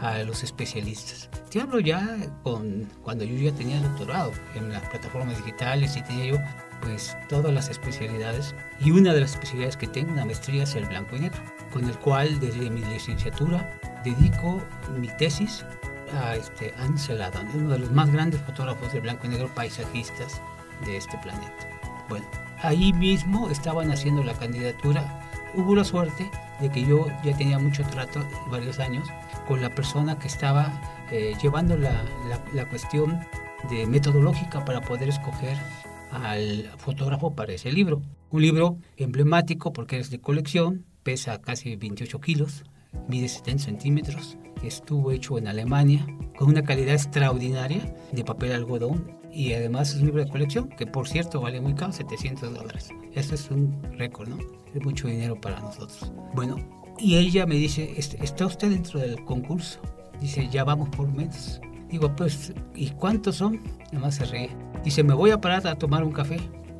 a 0.01 0.19
los 0.23 0.43
especialistas. 0.43 1.29
Te 1.49 1.61
hablo 1.61 1.79
ya 1.79 2.17
con, 2.43 2.89
cuando 3.03 3.23
yo 3.23 3.35
ya 3.35 3.55
tenía 3.55 3.79
doctorado 3.81 4.31
en 4.55 4.71
las 4.71 4.87
plataformas 4.89 5.37
digitales 5.37 5.95
y 5.95 6.01
tenía 6.01 6.25
yo 6.33 6.37
pues 6.81 7.15
todas 7.29 7.53
las 7.53 7.69
especialidades 7.69 8.53
y 8.81 8.91
una 8.91 9.13
de 9.13 9.21
las 9.21 9.31
especialidades 9.31 9.77
que 9.77 9.87
tengo, 9.87 10.11
una 10.11 10.25
maestría 10.25 10.63
es 10.63 10.75
el 10.75 10.85
blanco 10.85 11.15
y 11.15 11.21
negro, 11.21 11.41
con 11.71 11.85
el 11.85 11.97
cual 11.99 12.39
desde 12.39 12.69
mi 12.69 12.81
licenciatura 12.81 13.79
dedico 14.03 14.61
mi 14.99 15.07
tesis 15.07 15.65
a 16.13 16.35
este 16.35 16.73
Ansel 16.77 17.21
Adams, 17.21 17.53
uno 17.55 17.71
de 17.71 17.79
los 17.79 17.91
más 17.91 18.11
grandes 18.11 18.41
fotógrafos 18.41 18.93
de 18.93 18.99
blanco 18.99 19.27
y 19.27 19.29
negro 19.29 19.53
paisajistas 19.53 20.41
de 20.85 20.97
este 20.97 21.17
planeta. 21.19 21.69
Bueno, 22.09 22.25
ahí 22.61 22.93
mismo 22.93 23.49
estaban 23.49 23.91
haciendo 23.91 24.23
la 24.23 24.33
candidatura. 24.33 25.21
Hubo 25.53 25.75
la 25.75 25.83
suerte 25.83 26.29
de 26.59 26.69
que 26.69 26.85
yo 26.85 27.07
ya 27.23 27.35
tenía 27.37 27.59
mucho 27.59 27.83
trato, 27.83 28.25
varios 28.49 28.79
años, 28.79 29.07
con 29.47 29.61
la 29.61 29.69
persona 29.69 30.17
que 30.17 30.27
estaba 30.27 30.81
eh, 31.11 31.35
llevando 31.41 31.77
la, 31.77 32.03
la, 32.29 32.39
la 32.53 32.65
cuestión 32.69 33.19
de 33.69 33.85
metodológica 33.85 34.65
para 34.65 34.81
poder 34.81 35.09
escoger 35.09 35.57
al 36.11 36.69
fotógrafo 36.77 37.35
para 37.35 37.53
ese 37.53 37.71
libro. 37.71 38.01
Un 38.29 38.41
libro 38.41 38.77
emblemático 38.97 39.73
porque 39.73 39.99
es 39.99 40.09
de 40.09 40.19
colección, 40.19 40.85
pesa 41.03 41.41
casi 41.41 41.75
28 41.75 42.19
kilos, 42.21 42.63
mide 43.07 43.27
70 43.27 43.63
centímetros, 43.63 44.37
estuvo 44.63 45.11
hecho 45.11 45.37
en 45.37 45.47
Alemania 45.47 46.05
con 46.37 46.49
una 46.49 46.63
calidad 46.63 46.95
extraordinaria 46.95 47.93
de 48.11 48.23
papel 48.23 48.53
algodón 48.53 49.11
y 49.31 49.53
además 49.53 49.89
es 49.89 49.99
un 49.99 50.05
libro 50.07 50.23
de 50.23 50.29
colección 50.29 50.69
que 50.69 50.85
por 50.85 51.07
cierto 51.07 51.41
vale 51.41 51.59
muy 51.59 51.73
caro, 51.73 51.91
700 51.91 52.53
dólares. 52.53 52.89
Eso 53.13 53.35
es 53.35 53.49
un 53.49 53.75
récord, 53.97 54.29
¿no? 54.29 54.37
Es 54.73 54.83
mucho 54.83 55.07
dinero 55.07 55.39
para 55.39 55.59
nosotros. 55.59 56.11
Bueno, 56.33 56.57
y 56.99 57.17
ella 57.17 57.45
me 57.45 57.55
dice, 57.55 57.93
¿está 57.97 58.45
usted 58.45 58.69
dentro 58.69 58.99
del 58.99 59.23
concurso? 59.25 59.79
Dice, 60.21 60.47
ya 60.49 60.63
vamos 60.63 60.89
por 60.89 61.11
menos. 61.11 61.59
Digo, 61.89 62.15
pues, 62.15 62.53
¿y 62.75 62.89
cuántos 62.91 63.35
son? 63.35 63.59
Además 63.89 64.15
se 64.15 64.25
ríe. 64.25 64.49
Dice, 64.83 65.03
me 65.03 65.13
voy 65.13 65.31
a 65.31 65.41
parar 65.41 65.67
a 65.67 65.75
tomar 65.75 66.03
un 66.03 66.11
café. 66.11 66.37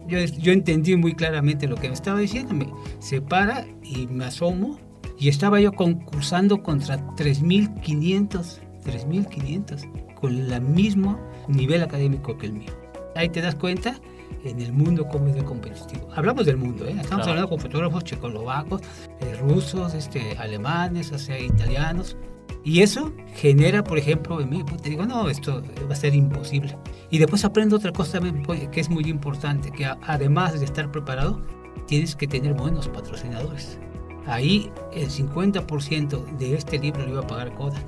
Yo, 0.08 0.20
yo 0.20 0.52
entendí 0.52 0.96
muy 0.96 1.14
claramente 1.14 1.68
lo 1.68 1.76
que 1.76 1.88
me 1.88 1.94
estaba 1.94 2.20
diciendo. 2.20 2.54
Me, 2.54 2.68
se 3.00 3.22
para 3.22 3.66
y 3.84 4.08
me 4.08 4.26
asomo 4.26 4.80
y 5.24 5.30
estaba 5.30 5.62
yo 5.62 5.72
concursando 5.72 6.62
contra 6.62 6.98
3.500, 7.16 8.60
3.500, 8.84 10.16
con 10.16 10.38
el 10.38 10.62
mismo 10.62 11.18
nivel 11.48 11.82
académico 11.82 12.38
que 12.38 12.48
el 12.48 12.54
mío. 12.54 12.74
Ahí 13.16 13.30
te 13.30 13.40
das 13.40 13.56
cuenta 13.56 14.02
en 14.44 14.60
el 14.60 14.74
mundo 14.74 15.08
cómo 15.08 15.30
es 15.30 15.36
de 15.36 15.46
competitivo. 15.46 16.10
Hablamos 16.14 16.46
del 16.46 16.58
mundo, 16.58 16.86
¿eh? 16.86 16.90
estamos 16.90 17.26
claro. 17.26 17.30
hablando 17.30 17.50
con 17.52 17.60
fotógrafos 17.62 18.04
checoslovacos, 18.04 18.82
eh, 19.22 19.38
rusos, 19.40 19.94
este, 19.94 20.38
alemanes, 20.38 21.14
o 21.14 21.18
sea, 21.18 21.40
italianos. 21.40 22.18
Y 22.66 22.82
eso 22.82 23.14
genera, 23.36 23.82
por 23.82 23.98
ejemplo, 23.98 24.42
en 24.42 24.50
mí, 24.50 24.62
pues, 24.68 24.82
te 24.82 24.90
digo, 24.90 25.06
no, 25.06 25.30
esto 25.30 25.64
va 25.90 25.94
a 25.94 25.96
ser 25.96 26.16
imposible. 26.16 26.78
Y 27.12 27.20
después 27.20 27.46
aprendo 27.46 27.78
otra 27.78 27.94
cosa 27.94 28.20
pues, 28.46 28.68
que 28.68 28.82
es 28.82 28.90
muy 28.90 29.06
importante, 29.06 29.72
que 29.72 29.86
además 29.86 30.60
de 30.60 30.66
estar 30.66 30.92
preparado, 30.92 31.42
tienes 31.88 32.14
que 32.14 32.28
tener 32.28 32.56
buenos 32.56 32.90
patrocinadores. 32.90 33.80
Ahí 34.26 34.72
el 34.94 35.10
50% 35.10 36.38
de 36.38 36.56
este 36.56 36.80
libro 36.80 37.04
lo 37.04 37.10
iba 37.10 37.22
a 37.22 37.28
pagar 37.28 37.54
Kodak. 37.54 37.84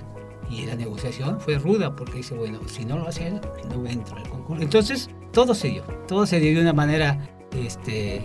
Y 0.49 0.65
la 0.65 0.75
negociación 0.75 1.39
fue 1.39 1.57
ruda 1.57 1.95
porque 1.95 2.17
dice, 2.17 2.35
bueno, 2.35 2.59
si 2.67 2.85
no 2.85 2.99
lo 2.99 3.07
hace 3.07 3.27
él, 3.27 3.41
no 3.69 3.85
entra 3.87 4.17
al 4.17 4.29
concurso. 4.29 4.61
Entonces, 4.61 5.09
todo 5.31 5.55
se 5.55 5.69
dio. 5.69 5.83
Todo 6.07 6.25
se 6.27 6.39
dio 6.39 6.53
de 6.53 6.61
una 6.61 6.73
manera 6.73 7.17
este, 7.57 8.21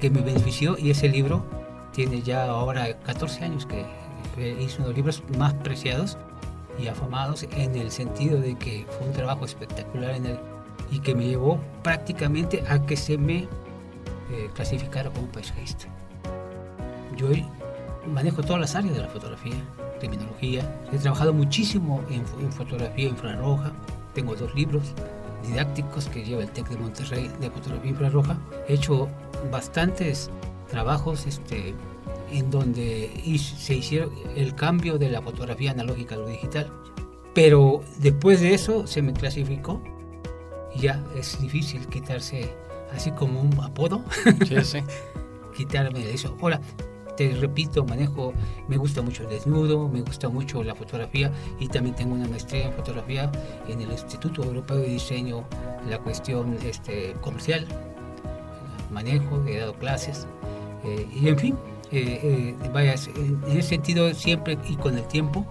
que 0.00 0.10
me 0.10 0.20
benefició 0.20 0.76
y 0.78 0.90
ese 0.90 1.08
libro 1.08 1.44
tiene 1.92 2.22
ya 2.22 2.44
ahora 2.46 2.98
14 2.98 3.44
años 3.44 3.66
que, 3.66 3.84
hizo 4.60 4.78
uno 4.78 4.88
de 4.88 4.88
los 4.88 4.96
libros 4.96 5.22
más 5.36 5.52
preciados 5.54 6.16
y 6.82 6.88
afamados 6.88 7.42
en 7.42 7.76
el 7.76 7.90
sentido 7.90 8.40
de 8.40 8.56
que 8.56 8.86
fue 8.88 9.06
un 9.06 9.12
trabajo 9.12 9.44
espectacular 9.44 10.14
en 10.14 10.38
y 10.90 11.00
que 11.00 11.14
me 11.14 11.26
llevó 11.26 11.60
prácticamente 11.82 12.64
a 12.68 12.84
que 12.84 12.96
se 12.96 13.18
me 13.18 13.40
eh, 14.30 14.50
clasificara 14.54 15.10
como 15.10 15.26
paisajista. 15.28 15.86
Yo 17.16 17.28
manejo 18.06 18.42
todas 18.42 18.60
las 18.60 18.74
áreas 18.74 18.94
de 18.94 19.02
la 19.02 19.08
fotografía, 19.08 19.54
criminología. 19.98 20.82
He 20.92 20.98
trabajado 20.98 21.32
muchísimo 21.32 22.02
en, 22.10 22.24
en, 22.40 22.52
fotografía 22.52 23.08
infrarroja. 23.08 23.72
Tengo 24.14 24.34
dos 24.34 24.54
libros 24.54 24.82
didácticos 25.46 26.08
que 26.08 26.24
lleva 26.24 26.42
el 26.42 26.50
TEC 26.50 26.68
de 26.68 26.76
Monterrey 26.76 27.30
de 27.40 27.50
fotografía 27.50 27.90
infrarroja. 27.90 28.36
He 28.68 28.74
hecho 28.74 29.08
bastantes 29.50 30.30
trabajos 30.70 31.26
este, 31.26 31.74
en 32.30 32.50
donde 32.50 33.10
se 33.38 33.74
hicieron 33.74 34.10
el 34.36 34.54
cambio 34.54 34.98
de 34.98 35.10
la 35.10 35.20
fotografía 35.22 35.72
analógica 35.72 36.14
a 36.14 36.18
lo 36.18 36.26
digital. 36.26 36.70
Pero 37.34 37.82
después 37.98 38.40
de 38.40 38.54
eso 38.54 38.86
se 38.86 39.00
me 39.02 39.12
clasificó 39.12 39.80
y 40.74 40.80
ya 40.80 41.02
es 41.16 41.40
difícil 41.40 41.86
quitarse 41.86 42.54
así 42.94 43.10
como 43.12 43.40
un 43.40 43.58
apodo. 43.60 44.02
Sí, 44.46 44.56
sí. 44.64 44.78
quitarme 45.56 46.00
de 46.00 46.14
eso. 46.14 46.36
Ahora, 46.40 46.60
te 47.16 47.34
repito, 47.34 47.84
manejo, 47.84 48.32
me 48.68 48.76
gusta 48.76 49.02
mucho 49.02 49.24
el 49.24 49.30
desnudo, 49.30 49.88
me 49.88 50.00
gusta 50.00 50.28
mucho 50.28 50.62
la 50.62 50.74
fotografía 50.74 51.32
y 51.60 51.68
también 51.68 51.94
tengo 51.94 52.14
una 52.14 52.28
maestría 52.28 52.66
en 52.66 52.72
fotografía 52.72 53.30
en 53.68 53.80
el 53.80 53.90
Instituto 53.92 54.42
Europeo 54.42 54.78
de 54.78 54.88
Diseño, 54.88 55.44
la 55.88 55.98
cuestión 55.98 56.56
este, 56.64 57.14
comercial, 57.20 57.66
manejo, 58.90 59.44
he 59.46 59.58
dado 59.58 59.74
clases 59.74 60.26
eh, 60.84 61.06
y 61.20 61.28
en 61.28 61.38
fin, 61.38 61.56
eh, 61.90 62.20
eh, 62.22 62.70
vaya, 62.72 62.94
en 63.16 63.58
ese 63.58 63.62
sentido 63.62 64.12
siempre 64.14 64.58
y 64.68 64.76
con 64.76 64.96
el 64.96 65.04
tiempo 65.06 65.46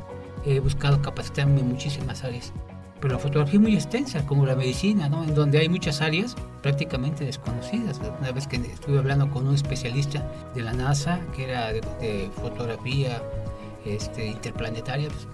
he 0.46 0.60
buscado 0.60 1.02
capacitarme 1.02 1.60
en 1.62 1.70
muchísimas 1.70 2.24
áreas 2.24 2.52
pero 3.02 3.16
la 3.16 3.20
fotografía 3.20 3.56
es 3.56 3.62
muy 3.62 3.74
extensa, 3.74 4.26
como 4.26 4.46
la 4.46 4.56
medicina, 4.56 5.10
¿no? 5.10 5.24
en 5.24 5.34
donde 5.34 5.58
hay 5.58 5.68
muchas 5.68 6.02
áreas 6.02 6.36
prácticamente 6.62 7.26
desconocidas. 7.26 8.00
Una 8.20 8.32
vez 8.32 8.48
que 8.48 8.58
estuve 8.58 9.00
hablando 9.00 9.30
con 9.30 9.48
un 9.48 9.56
especialista 9.56 10.24
de 10.54 10.62
la 10.62 10.72
NASA, 10.72 11.20
que 11.36 11.46
era 11.46 11.74
de, 11.74 12.30
fotografía 12.42 13.22
este, 13.86 14.28
interplanetaria, 14.28 15.10
pues, 15.10 15.28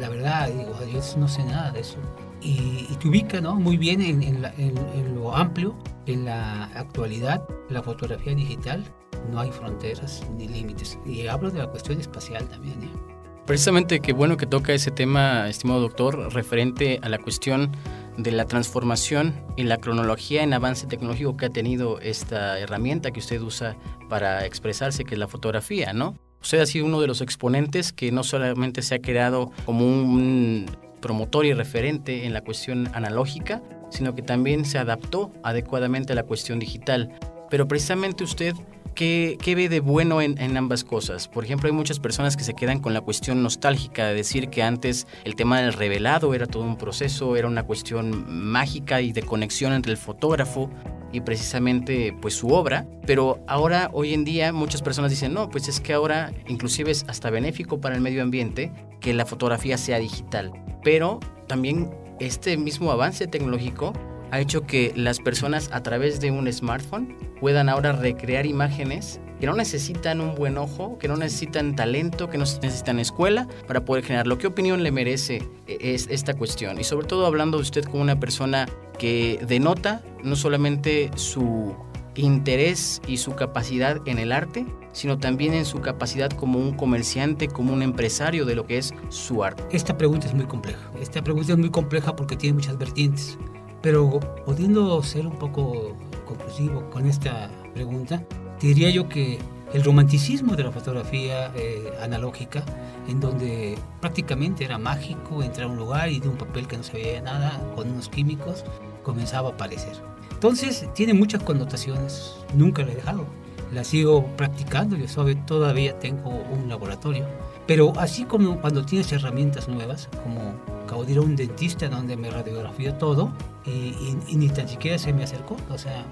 la 0.00 0.08
verdad, 0.08 0.48
digo, 0.48 0.74
yo 0.92 1.00
no 1.18 1.28
sé 1.28 1.44
nada 1.44 1.70
de 1.70 1.80
eso. 1.80 1.96
Y, 2.40 2.88
te 3.00 3.08
ubica 3.08 3.40
¿no? 3.40 3.54
muy 3.54 3.76
bien 3.76 4.02
en, 4.02 4.22
en, 4.22 5.14
lo 5.14 5.34
amplio, 5.34 5.76
en 6.06 6.24
la 6.24 6.64
actualidad, 6.74 7.44
la 7.70 7.82
fotografía 7.82 8.34
digital, 8.34 8.84
no 9.30 9.38
hay 9.38 9.52
fronteras 9.52 10.24
ni 10.36 10.48
límites. 10.48 10.98
Y 11.06 11.28
hablo 11.28 11.50
de 11.50 11.60
la 11.60 11.68
cuestión 11.68 12.00
espacial 12.00 12.48
también. 12.48 12.82
¿eh? 12.82 13.11
Precisamente 13.46 13.98
qué 13.98 14.12
bueno 14.12 14.36
que 14.36 14.46
toca 14.46 14.72
ese 14.72 14.92
tema, 14.92 15.48
estimado 15.48 15.80
doctor, 15.80 16.32
referente 16.32 17.00
a 17.02 17.08
la 17.08 17.18
cuestión 17.18 17.72
de 18.16 18.30
la 18.30 18.44
transformación 18.44 19.34
y 19.56 19.64
la 19.64 19.78
cronología 19.78 20.44
en 20.44 20.52
avance 20.52 20.86
tecnológico 20.86 21.36
que 21.36 21.46
ha 21.46 21.50
tenido 21.50 21.98
esta 21.98 22.58
herramienta 22.60 23.10
que 23.10 23.18
usted 23.18 23.40
usa 23.40 23.76
para 24.08 24.46
expresarse, 24.46 25.04
que 25.04 25.14
es 25.14 25.18
la 25.18 25.26
fotografía, 25.26 25.92
¿no? 25.92 26.16
Usted 26.40 26.60
ha 26.60 26.66
sido 26.66 26.86
uno 26.86 27.00
de 27.00 27.08
los 27.08 27.20
exponentes 27.20 27.92
que 27.92 28.12
no 28.12 28.22
solamente 28.22 28.80
se 28.80 28.94
ha 28.94 29.00
creado 29.00 29.50
como 29.64 29.86
un 29.86 30.66
promotor 31.00 31.44
y 31.44 31.52
referente 31.52 32.24
en 32.26 32.34
la 32.34 32.42
cuestión 32.42 32.90
analógica, 32.94 33.60
sino 33.90 34.14
que 34.14 34.22
también 34.22 34.64
se 34.64 34.78
adaptó 34.78 35.32
adecuadamente 35.42 36.12
a 36.12 36.16
la 36.16 36.22
cuestión 36.22 36.60
digital. 36.60 37.12
Pero 37.50 37.66
precisamente 37.66 38.24
usted 38.24 38.54
¿Qué, 38.94 39.54
ve 39.56 39.68
de 39.68 39.80
bueno 39.80 40.20
en, 40.20 40.56
ambas 40.56 40.84
cosas? 40.84 41.26
Por 41.28 41.44
ejemplo, 41.44 41.68
hay 41.68 41.74
muchas 41.74 41.98
personas 41.98 42.36
que 42.36 42.44
se 42.44 42.54
quedan 42.54 42.80
con 42.80 42.92
la 42.92 43.00
cuestión 43.00 43.42
nostálgica 43.42 44.06
de 44.06 44.14
decir 44.14 44.50
que 44.50 44.62
antes 44.62 45.06
el 45.24 45.34
tema 45.34 45.60
del 45.60 45.72
revelado 45.72 46.34
era 46.34 46.46
todo 46.46 46.64
un 46.64 46.76
proceso, 46.76 47.36
era 47.36 47.48
una 47.48 47.62
cuestión 47.62 48.24
mágica 48.28 49.00
y 49.00 49.12
de 49.12 49.22
conexión 49.22 49.72
entre 49.72 49.92
el 49.92 49.98
fotógrafo 49.98 50.70
y 51.10 51.20
precisamente 51.20 52.14
pues 52.20 52.34
su 52.34 52.48
obra, 52.48 52.86
pero 53.06 53.40
ahora 53.46 53.90
hoy 53.92 54.14
en 54.14 54.24
día 54.24 54.52
muchas 54.52 54.82
personas 54.82 55.10
dicen, 55.10 55.32
"No, 55.32 55.48
pues 55.48 55.68
es 55.68 55.80
que 55.80 55.92
ahora 55.92 56.32
inclusive 56.46 56.90
es 56.90 57.04
hasta 57.08 57.30
benéfico 57.30 57.80
para 57.80 57.94
el 57.94 58.00
medio 58.00 58.22
ambiente 58.22 58.72
que 59.00 59.14
la 59.14 59.26
fotografía 59.26 59.78
sea 59.78 59.98
digital." 59.98 60.52
Pero 60.82 61.20
también 61.48 61.90
este 62.18 62.56
mismo 62.56 62.90
avance 62.92 63.26
tecnológico 63.26 63.92
ha 64.32 64.40
hecho 64.40 64.66
que 64.66 64.92
las 64.96 65.20
personas 65.20 65.68
a 65.72 65.82
través 65.82 66.18
de 66.18 66.30
un 66.30 66.50
smartphone 66.50 67.14
puedan 67.38 67.68
ahora 67.68 67.92
recrear 67.92 68.46
imágenes 68.46 69.20
que 69.38 69.46
no 69.46 69.54
necesitan 69.54 70.22
un 70.22 70.34
buen 70.34 70.56
ojo, 70.56 70.98
que 70.98 71.06
no 71.06 71.16
necesitan 71.16 71.76
talento, 71.76 72.30
que 72.30 72.38
no 72.38 72.44
necesitan 72.44 72.98
escuela 72.98 73.46
para 73.66 73.84
poder 73.84 74.04
generarlo. 74.04 74.38
¿Qué 74.38 74.46
opinión 74.46 74.82
le 74.82 74.90
merece 74.90 75.46
e-, 75.66 75.94
esta 76.08 76.32
cuestión? 76.32 76.80
Y 76.80 76.84
sobre 76.84 77.06
todo 77.06 77.26
hablando 77.26 77.58
de 77.58 77.62
usted 77.62 77.84
como 77.84 78.02
una 78.02 78.18
persona 78.18 78.66
que 78.98 79.38
denota 79.46 80.02
no 80.22 80.34
solamente 80.34 81.10
su 81.14 81.76
interés 82.14 83.02
y 83.06 83.18
su 83.18 83.34
capacidad 83.34 84.00
en 84.06 84.18
el 84.18 84.32
arte, 84.32 84.64
sino 84.92 85.18
también 85.18 85.52
en 85.52 85.66
su 85.66 85.80
capacidad 85.80 86.30
como 86.30 86.58
un 86.58 86.72
comerciante, 86.74 87.48
como 87.48 87.74
un 87.74 87.82
empresario 87.82 88.46
de 88.46 88.54
lo 88.54 88.66
que 88.66 88.78
es 88.78 88.94
su 89.10 89.44
arte. 89.44 89.62
Esta 89.72 89.98
pregunta 89.98 90.26
es 90.26 90.34
muy 90.34 90.46
compleja. 90.46 90.90
Esta 91.00 91.22
pregunta 91.22 91.52
es 91.52 91.58
muy 91.58 91.70
compleja 91.70 92.16
porque 92.16 92.36
tiene 92.36 92.54
muchas 92.54 92.78
vertientes. 92.78 93.38
Pero 93.82 94.20
pudiendo 94.46 95.02
ser 95.02 95.26
un 95.26 95.38
poco 95.38 95.96
conclusivo 96.26 96.88
con 96.90 97.06
esta 97.06 97.50
pregunta, 97.74 98.22
diría 98.60 98.90
yo 98.90 99.08
que 99.08 99.38
el 99.72 99.82
romanticismo 99.82 100.54
de 100.54 100.64
la 100.64 100.70
fotografía 100.70 101.50
eh, 101.56 101.92
analógica, 102.00 102.64
en 103.08 103.20
donde 103.20 103.76
prácticamente 104.00 104.64
era 104.64 104.78
mágico 104.78 105.42
entrar 105.42 105.66
a 105.66 105.70
un 105.70 105.78
lugar 105.78 106.10
y 106.10 106.20
de 106.20 106.28
un 106.28 106.36
papel 106.36 106.68
que 106.68 106.76
no 106.76 106.82
se 106.82 106.92
veía 106.92 107.22
nada, 107.22 107.60
con 107.74 107.90
unos 107.90 108.08
químicos, 108.08 108.64
comenzaba 109.02 109.50
a 109.50 109.52
aparecer. 109.52 109.94
Entonces 110.30 110.88
tiene 110.94 111.14
muchas 111.14 111.42
connotaciones, 111.42 112.36
nunca 112.54 112.82
la 112.82 112.92
he 112.92 112.96
dejado, 112.96 113.26
la 113.72 113.84
sigo 113.84 114.26
practicando, 114.36 114.96
yo 114.96 115.06
todavía 115.46 115.98
tengo 115.98 116.30
un 116.30 116.68
laboratorio, 116.68 117.26
pero 117.66 117.92
así 117.98 118.24
como 118.24 118.60
cuando 118.60 118.84
tienes 118.84 119.12
herramientas 119.12 119.68
nuevas, 119.68 120.08
como 120.22 120.54
acabo 120.84 121.04
de 121.04 121.12
ir 121.12 121.18
a 121.18 121.22
un 121.22 121.36
dentista 121.36 121.88
donde 121.88 122.16
me 122.16 122.30
radiografió 122.30 122.94
todo 122.94 123.32
y, 123.64 124.36
ni 124.36 124.48
tan 124.48 124.68
siquiera 124.68 124.98
se 124.98 125.12
me 125.12 125.24
acercó. 125.24 125.56
O 125.70 125.78
sea, 125.78 126.04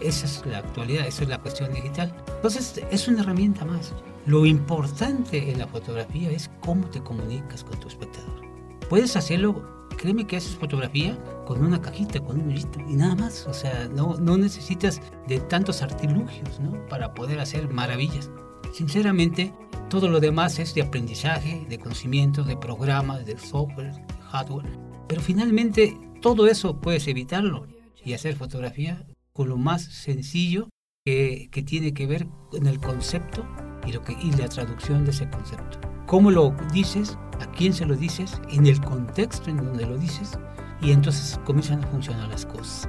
esa 0.00 0.26
es 0.26 0.44
la 0.46 0.58
actualidad, 0.58 1.06
esa 1.06 1.22
es 1.22 1.28
la 1.28 1.38
cuestión 1.38 1.72
digital. 1.72 2.12
Entonces, 2.36 2.82
es 2.90 3.06
una 3.06 3.20
herramienta 3.20 3.64
más. 3.64 3.92
Lo 4.26 4.46
importante 4.46 5.52
en 5.52 5.58
la 5.58 5.66
fotografía 5.66 6.30
es 6.30 6.50
cómo 6.60 6.86
te 6.86 7.00
comunicas 7.00 7.62
con 7.62 7.78
tu 7.78 7.88
espectador. 7.88 8.40
Puedes 8.88 9.16
hacerlo, 9.16 9.88
créeme 9.96 10.26
que 10.26 10.38
haces 10.38 10.56
fotografía 10.56 11.16
con 11.44 11.64
una 11.64 11.80
cajita, 11.80 12.20
con 12.20 12.40
un 12.40 12.50
y 12.52 12.94
nada 12.96 13.14
más. 13.14 13.46
O 13.46 13.54
sea, 13.54 13.88
no, 13.88 14.16
no 14.18 14.36
necesitas 14.36 15.00
de 15.26 15.40
tantos 15.40 15.82
artilugios 15.82 16.60
¿no? 16.60 16.86
para 16.86 17.14
poder 17.14 17.40
hacer 17.40 17.68
maravillas. 17.68 18.30
Sinceramente, 18.72 19.52
todo 19.88 20.08
lo 20.08 20.20
demás 20.20 20.58
es 20.58 20.74
de 20.74 20.82
aprendizaje, 20.82 21.66
de 21.68 21.78
conocimiento, 21.78 22.42
de 22.42 22.56
programas, 22.56 23.24
de 23.26 23.38
software, 23.38 23.92
hardware. 24.30 24.66
Pero 25.08 25.20
finalmente 25.20 25.96
todo 26.20 26.46
eso 26.46 26.80
puedes 26.80 27.06
evitarlo 27.06 27.66
y 28.04 28.14
hacer 28.14 28.36
fotografía 28.36 29.06
con 29.32 29.48
lo 29.48 29.56
más 29.56 29.82
sencillo 29.82 30.68
que, 31.04 31.48
que 31.52 31.62
tiene 31.62 31.94
que 31.94 32.06
ver 32.06 32.26
con 32.50 32.66
el 32.66 32.80
concepto 32.80 33.46
y, 33.86 33.92
lo 33.92 34.02
que, 34.02 34.12
y 34.12 34.32
la 34.32 34.48
traducción 34.48 35.04
de 35.04 35.10
ese 35.10 35.28
concepto. 35.28 35.78
¿Cómo 36.06 36.30
lo 36.30 36.54
dices? 36.72 37.18
¿A 37.40 37.50
quién 37.52 37.72
se 37.72 37.86
lo 37.86 37.96
dices? 37.96 38.40
En 38.50 38.66
el 38.66 38.80
contexto 38.80 39.50
en 39.50 39.58
donde 39.58 39.86
lo 39.86 39.96
dices. 39.96 40.38
Y 40.80 40.92
entonces 40.92 41.40
comienzan 41.44 41.82
a 41.84 41.86
funcionar 41.86 42.28
las 42.28 42.44
cosas. 42.46 42.88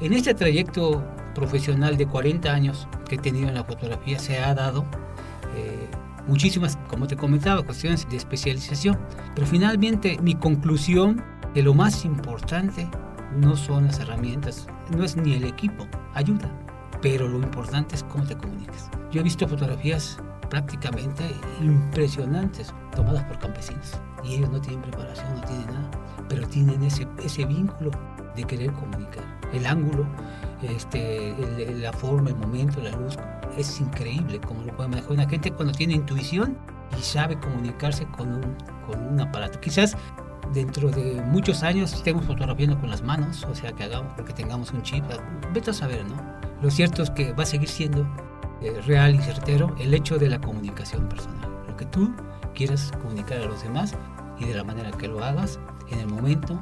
En 0.00 0.12
este 0.12 0.34
trayecto 0.34 1.04
profesional 1.34 1.96
de 1.96 2.06
40 2.06 2.52
años 2.52 2.88
que 3.08 3.16
he 3.16 3.18
tenido 3.18 3.48
en 3.48 3.54
la 3.54 3.64
fotografía 3.64 4.18
se 4.18 4.38
ha 4.38 4.54
dado 4.54 4.84
eh, 5.56 5.88
muchísimas, 6.26 6.76
como 6.88 7.06
te 7.06 7.16
comentaba, 7.16 7.62
cuestiones 7.62 8.08
de 8.08 8.16
especialización. 8.16 8.98
Pero 9.34 9.46
finalmente 9.46 10.18
mi 10.22 10.34
conclusión 10.34 11.22
de 11.54 11.62
lo 11.62 11.74
más 11.74 12.04
importante 12.04 12.88
no 13.36 13.56
son 13.56 13.86
las 13.86 13.98
herramientas, 13.98 14.66
no 14.96 15.04
es 15.04 15.16
ni 15.16 15.34
el 15.34 15.44
equipo, 15.44 15.86
ayuda, 16.14 16.50
pero 17.02 17.28
lo 17.28 17.38
importante 17.38 17.94
es 17.94 18.02
cómo 18.04 18.24
te 18.24 18.36
comunicas. 18.36 18.90
Yo 19.10 19.20
he 19.20 19.24
visto 19.24 19.46
fotografías 19.46 20.18
prácticamente 20.50 21.24
impresionantes 21.60 22.72
tomadas 22.94 23.24
por 23.24 23.38
campesinos 23.38 24.00
y 24.22 24.34
ellos 24.34 24.50
no 24.50 24.60
tienen 24.60 24.82
preparación, 24.82 25.34
no 25.34 25.40
tienen 25.42 25.66
nada, 25.66 25.90
pero 26.28 26.46
tienen 26.48 26.82
ese, 26.82 27.06
ese 27.22 27.44
vínculo 27.44 27.90
de 28.36 28.44
querer 28.44 28.72
comunicar. 28.72 29.24
El 29.52 29.66
ángulo, 29.66 30.06
este, 30.62 31.34
la 31.80 31.92
forma, 31.92 32.30
el 32.30 32.36
momento, 32.36 32.80
la 32.82 32.90
luz, 32.90 33.16
es 33.56 33.80
increíble 33.80 34.40
cómo 34.40 34.62
lo 34.62 34.76
puede 34.76 34.88
manejar 34.88 35.12
una 35.12 35.28
gente 35.28 35.52
cuando 35.52 35.72
tiene 35.72 35.94
intuición 35.94 36.56
y 36.98 37.02
sabe 37.02 37.38
comunicarse 37.38 38.06
con 38.06 38.34
un, 38.34 38.56
con 38.86 39.00
un 39.06 39.20
aparato. 39.20 39.60
Quizás 39.60 39.96
dentro 40.52 40.90
de 40.90 41.22
muchos 41.26 41.62
años 41.62 41.92
estemos 41.92 42.24
fotografiando 42.24 42.78
con 42.78 42.90
las 42.90 43.02
manos, 43.02 43.44
o 43.44 43.54
sea, 43.54 43.72
que 43.72 43.84
hagamos 43.84 44.12
porque 44.16 44.32
tengamos 44.32 44.72
un 44.72 44.82
chip. 44.82 45.04
Vete 45.52 45.70
a 45.70 45.74
saber, 45.74 46.04
¿no? 46.06 46.16
Lo 46.62 46.70
cierto 46.70 47.02
es 47.02 47.10
que 47.10 47.32
va 47.32 47.44
a 47.44 47.46
seguir 47.46 47.68
siendo 47.68 48.06
eh, 48.60 48.80
real 48.86 49.14
y 49.14 49.18
certero 49.18 49.74
el 49.78 49.94
hecho 49.94 50.18
de 50.18 50.28
la 50.28 50.40
comunicación 50.40 51.08
personal. 51.08 51.50
Lo 51.68 51.76
que 51.76 51.86
tú 51.86 52.12
quieras 52.54 52.92
comunicar 53.02 53.40
a 53.40 53.46
los 53.46 53.62
demás 53.62 53.94
y 54.38 54.46
de 54.46 54.54
la 54.54 54.64
manera 54.64 54.90
que 54.92 55.08
lo 55.08 55.22
hagas, 55.22 55.58
en 55.90 56.00
el 56.00 56.06
momento, 56.08 56.60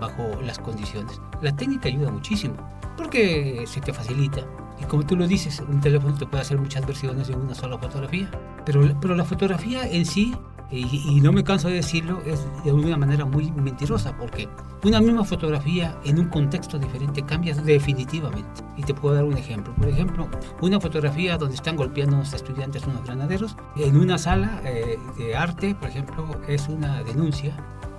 bajo 0.00 0.40
las 0.42 0.58
condiciones. 0.58 1.20
La 1.40 1.54
técnica 1.54 1.88
ayuda 1.88 2.10
muchísimo 2.10 2.54
porque 2.96 3.64
se 3.66 3.80
te 3.80 3.92
facilita 3.92 4.46
y 4.80 4.84
como 4.84 5.04
tú 5.04 5.16
lo 5.16 5.26
dices, 5.26 5.62
un 5.68 5.80
teléfono 5.80 6.14
te 6.14 6.26
puede 6.26 6.42
hacer 6.42 6.58
muchas 6.58 6.86
versiones 6.86 7.28
de 7.28 7.34
una 7.34 7.54
sola 7.54 7.78
fotografía. 7.78 8.30
Pero, 8.64 8.80
pero 9.00 9.14
la 9.14 9.24
fotografía 9.24 9.88
en 9.88 10.04
sí, 10.04 10.34
y, 10.70 11.20
no 11.20 11.30
me 11.30 11.44
canso 11.44 11.68
de 11.68 11.74
decirlo, 11.74 12.20
es 12.26 12.44
de 12.64 12.72
una 12.72 12.96
manera 12.96 13.24
muy 13.24 13.52
mentirosa, 13.52 14.16
porque 14.16 14.48
una 14.82 15.00
misma 15.00 15.24
fotografía 15.24 15.96
en 16.04 16.18
un 16.18 16.28
contexto 16.28 16.78
diferente 16.78 17.22
cambia 17.22 17.54
definitivamente. 17.54 18.62
Y 18.76 18.82
te 18.82 18.94
puedo 18.94 19.14
dar 19.14 19.24
un 19.24 19.36
ejemplo. 19.36 19.72
Por 19.74 19.88
ejemplo, 19.88 20.28
una 20.60 20.80
fotografía 20.80 21.38
donde 21.38 21.54
están 21.54 21.76
golpeando 21.76 22.16
unos 22.16 22.32
estudiantes, 22.32 22.84
unos 22.86 23.04
granaderos, 23.04 23.56
en 23.76 23.96
una 23.96 24.18
sala 24.18 24.60
eh, 24.64 24.98
de 25.16 25.36
arte, 25.36 25.76
por 25.76 25.88
ejemplo, 25.88 26.26
es 26.48 26.68
una 26.68 27.02
denuncia. 27.04 27.54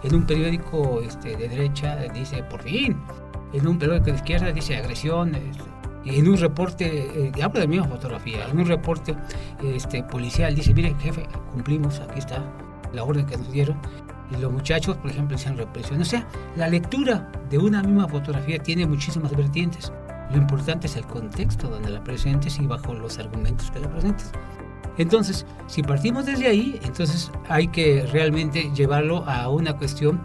En 0.06 0.14
un 0.14 0.26
periódico 0.28 1.02
este, 1.02 1.36
de 1.36 1.50
derecha 1.50 1.96
dice, 2.14 2.44
por 2.44 2.62
fin. 2.62 2.96
En 3.54 3.68
un 3.68 3.80
periódico 3.80 4.06
de 4.06 4.18
izquierda 4.18 4.52
dice 4.52 4.78
agresión. 4.78 5.34
Este, 5.34 5.64
en 6.06 6.28
un 6.28 6.38
reporte, 6.38 6.86
eh, 6.86 7.32
hablo 7.42 7.60
de 7.60 7.66
la 7.66 7.68
misma 7.68 7.88
fotografía, 7.88 8.48
en 8.48 8.60
un 8.60 8.68
reporte 8.68 9.16
este, 9.64 10.04
policial 10.04 10.54
dice, 10.54 10.72
mire 10.76 10.96
jefe, 11.00 11.26
cumplimos, 11.52 12.00
aquí 12.00 12.20
está 12.20 12.44
la 12.94 13.04
orden 13.04 13.26
que 13.26 13.36
nos 13.36 13.52
dieron, 13.52 13.78
y 14.30 14.40
los 14.40 14.52
muchachos, 14.52 14.96
por 14.98 15.10
ejemplo, 15.10 15.36
decían 15.36 15.58
represión. 15.58 16.00
O 16.00 16.06
sea, 16.06 16.28
la 16.56 16.68
lectura 16.68 17.32
de 17.50 17.58
una 17.58 17.82
misma 17.82 18.08
fotografía 18.08 18.60
tiene 18.60 18.86
muchísimas 18.86 19.36
vertientes. 19.36 19.92
Lo 20.30 20.38
importante 20.38 20.86
es 20.86 20.96
el 20.96 21.06
contexto 21.06 21.68
donde 21.68 21.90
la 21.90 22.04
presentes 22.04 22.60
y 22.60 22.68
bajo 22.68 22.94
los 22.94 23.18
argumentos 23.18 23.72
que 23.72 23.80
la 23.80 23.90
presentes. 23.90 24.32
Entonces, 24.98 25.46
si 25.68 25.84
partimos 25.84 26.26
desde 26.26 26.48
ahí, 26.48 26.80
entonces 26.84 27.32
hay 27.50 27.68
que 27.68 28.06
realmente 28.12 28.72
llevarlo 28.74 29.26
a 29.28 29.50
una 29.50 29.78
cuestión 29.78 30.22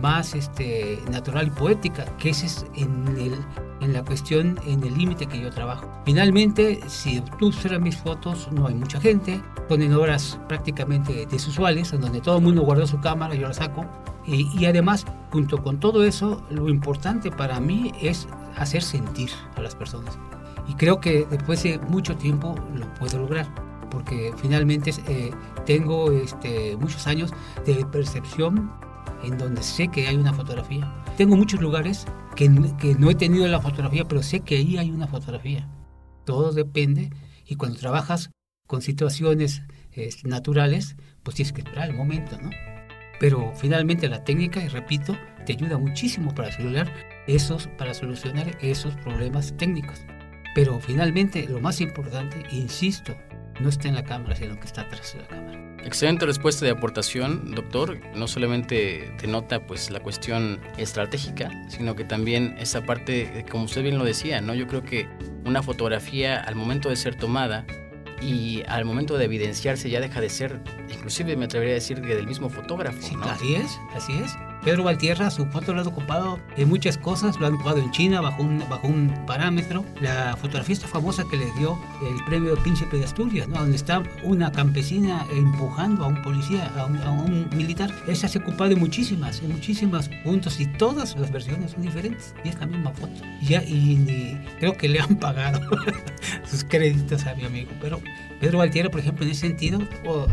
más 0.00 0.34
este, 0.34 0.98
natural 1.10 1.48
y 1.48 1.50
poética, 1.50 2.04
que 2.18 2.30
ese 2.30 2.46
es 2.46 2.66
en, 2.74 3.06
el, 3.18 3.34
en 3.80 3.92
la 3.92 4.04
cuestión, 4.04 4.58
en 4.66 4.82
el 4.82 4.96
límite 4.96 5.26
que 5.26 5.40
yo 5.40 5.50
trabajo. 5.50 5.88
Finalmente, 6.04 6.80
si 6.86 7.20
tú 7.38 7.48
observas 7.48 7.80
mis 7.80 7.96
fotos, 7.96 8.48
no 8.52 8.66
hay 8.66 8.74
mucha 8.74 9.00
gente, 9.00 9.40
son 9.68 9.82
en 9.82 9.94
horas 9.94 10.38
prácticamente 10.48 11.26
desusuales, 11.26 11.92
en 11.92 12.00
donde 12.00 12.20
todo 12.20 12.38
el 12.38 12.44
mundo 12.44 12.62
guarda 12.62 12.86
su 12.86 13.00
cámara, 13.00 13.34
yo 13.34 13.48
la 13.48 13.54
saco, 13.54 13.84
y, 14.26 14.48
y 14.58 14.66
además, 14.66 15.06
junto 15.30 15.62
con 15.62 15.80
todo 15.80 16.04
eso, 16.04 16.42
lo 16.50 16.68
importante 16.68 17.30
para 17.30 17.60
mí 17.60 17.92
es 18.00 18.28
hacer 18.56 18.82
sentir 18.82 19.30
a 19.56 19.62
las 19.62 19.74
personas. 19.74 20.18
Y 20.68 20.74
creo 20.74 21.00
que 21.00 21.26
después 21.30 21.62
de 21.62 21.78
mucho 21.78 22.14
tiempo 22.16 22.54
lo 22.74 22.92
puedo 22.94 23.18
lograr 23.18 23.67
porque 23.90 24.32
finalmente 24.36 24.92
eh, 25.06 25.30
tengo 25.66 26.12
este, 26.12 26.76
muchos 26.76 27.06
años 27.06 27.32
de 27.66 27.84
percepción 27.86 28.70
en 29.22 29.38
donde 29.38 29.62
sé 29.62 29.88
que 29.88 30.06
hay 30.06 30.16
una 30.16 30.32
fotografía. 30.32 30.92
Tengo 31.16 31.36
muchos 31.36 31.60
lugares 31.60 32.06
que, 32.36 32.50
que, 32.78 32.94
no 32.94 33.10
he 33.10 33.14
tenido 33.14 33.46
la 33.48 33.60
fotografía, 33.60 34.04
pero 34.06 34.22
sé 34.22 34.40
que 34.40 34.56
ahí 34.56 34.76
hay 34.78 34.90
una 34.90 35.08
fotografía. 35.08 35.68
Todo 36.24 36.52
depende 36.52 37.10
y 37.46 37.56
cuando 37.56 37.78
trabajas 37.78 38.30
con 38.66 38.82
situaciones 38.82 39.62
este, 39.92 40.28
naturales, 40.28 40.96
pues 41.22 41.36
tienes 41.36 41.52
que 41.52 41.62
esperar 41.62 41.88
el 41.88 41.96
momento, 41.96 42.38
¿no? 42.40 42.50
Pero 43.18 43.52
finalmente 43.56 44.08
la 44.08 44.22
técnica, 44.22 44.62
y 44.62 44.68
repito, 44.68 45.16
te 45.44 45.54
ayuda 45.54 45.78
muchísimo 45.78 46.34
para 46.34 46.52
solucionar 46.52 46.92
esos, 47.26 47.66
para 47.78 47.94
solucionar 47.94 48.56
esos 48.60 48.94
problemas 48.96 49.56
técnicos. 49.56 50.04
Pero 50.54 50.78
finalmente 50.78 51.46
lo 51.48 51.60
más 51.60 51.80
importante, 51.80 52.44
insisto, 52.52 53.16
no 53.60 53.68
está 53.68 53.88
en 53.88 53.94
la 53.94 54.04
cámara, 54.04 54.36
sino 54.36 54.58
que 54.58 54.66
está 54.66 54.82
atrás 54.82 55.14
de 55.14 55.22
la 55.22 55.28
cámara. 55.28 55.68
Excelente 55.84 56.26
respuesta 56.26 56.64
de 56.64 56.72
aportación, 56.72 57.54
doctor. 57.54 57.98
No 58.14 58.28
solamente 58.28 59.10
denota 59.20 59.66
pues 59.66 59.90
la 59.90 60.00
cuestión 60.00 60.60
estratégica, 60.76 61.50
sino 61.68 61.94
que 61.94 62.04
también 62.04 62.56
esa 62.58 62.82
parte, 62.82 63.44
como 63.50 63.64
usted 63.64 63.82
bien 63.82 63.98
lo 63.98 64.04
decía, 64.04 64.40
¿no? 64.40 64.54
Yo 64.54 64.66
creo 64.66 64.82
que 64.82 65.08
una 65.44 65.62
fotografía 65.62 66.40
al 66.40 66.56
momento 66.56 66.88
de 66.88 66.96
ser 66.96 67.14
tomada 67.14 67.64
y 68.20 68.62
al 68.68 68.84
momento 68.84 69.16
de 69.16 69.24
evidenciarse 69.24 69.88
ya 69.88 70.00
deja 70.00 70.20
de 70.20 70.28
ser, 70.28 70.60
inclusive 70.90 71.36
me 71.36 71.44
atrevería 71.44 71.74
a 71.74 71.76
decir 71.76 72.00
que 72.00 72.14
del 72.14 72.26
mismo 72.26 72.48
fotógrafo. 72.50 73.00
Sí, 73.00 73.16
así 73.22 73.54
es, 73.54 73.78
así 73.94 74.12
es. 74.18 74.36
Pedro 74.64 74.84
Valtierra, 74.84 75.30
su 75.30 75.46
foto 75.46 75.72
lo 75.72 75.80
ha 75.80 75.84
ocupado 75.84 76.38
en 76.56 76.68
muchas 76.68 76.98
cosas, 76.98 77.38
lo 77.38 77.46
ha 77.46 77.50
ocupado 77.50 77.78
en 77.78 77.90
China 77.90 78.20
bajo 78.20 78.42
un, 78.42 78.62
bajo 78.68 78.86
un 78.88 79.14
parámetro. 79.26 79.84
La 80.00 80.36
fotografía 80.36 80.76
famosa 80.76 81.24
que 81.30 81.36
le 81.36 81.46
dio 81.58 81.78
el 82.02 82.24
premio 82.24 82.56
Príncipe 82.56 82.98
de 82.98 83.04
Asturias, 83.04 83.48
¿no? 83.48 83.58
donde 83.58 83.76
está 83.76 84.02
una 84.24 84.50
campesina 84.52 85.26
empujando 85.32 86.04
a 86.04 86.08
un 86.08 86.22
policía, 86.22 86.70
a 86.76 86.86
un, 86.86 87.48
militar. 87.54 87.90
Esa 88.06 88.28
se 88.28 88.38
ha 88.38 88.42
ocupado 88.42 88.72
en 88.72 88.78
muchísimas, 88.78 89.40
en 89.42 89.52
muchísimos 89.52 90.08
puntos 90.24 90.60
y 90.60 90.66
todas 90.66 91.16
las 91.16 91.30
versiones 91.30 91.72
son 91.72 91.82
diferentes 91.82 92.34
y 92.44 92.48
es 92.48 92.58
la 92.58 92.66
misma 92.66 92.90
foto. 92.92 93.12
Y, 93.40 93.46
ya, 93.46 93.62
y, 93.62 94.38
creo 94.58 94.76
que 94.76 94.88
le 94.88 95.00
han 95.00 95.16
pagado 95.20 95.60
sus 96.50 96.64
créditos 96.64 97.26
a 97.26 97.34
mi 97.34 97.44
amigo, 97.44 97.70
pero 97.80 98.00
Pedro 98.40 98.58
Valtierra, 98.58 98.90
por 98.90 99.00
ejemplo, 99.00 99.24
en 99.24 99.32
ese 99.32 99.48
sentido, 99.48 99.80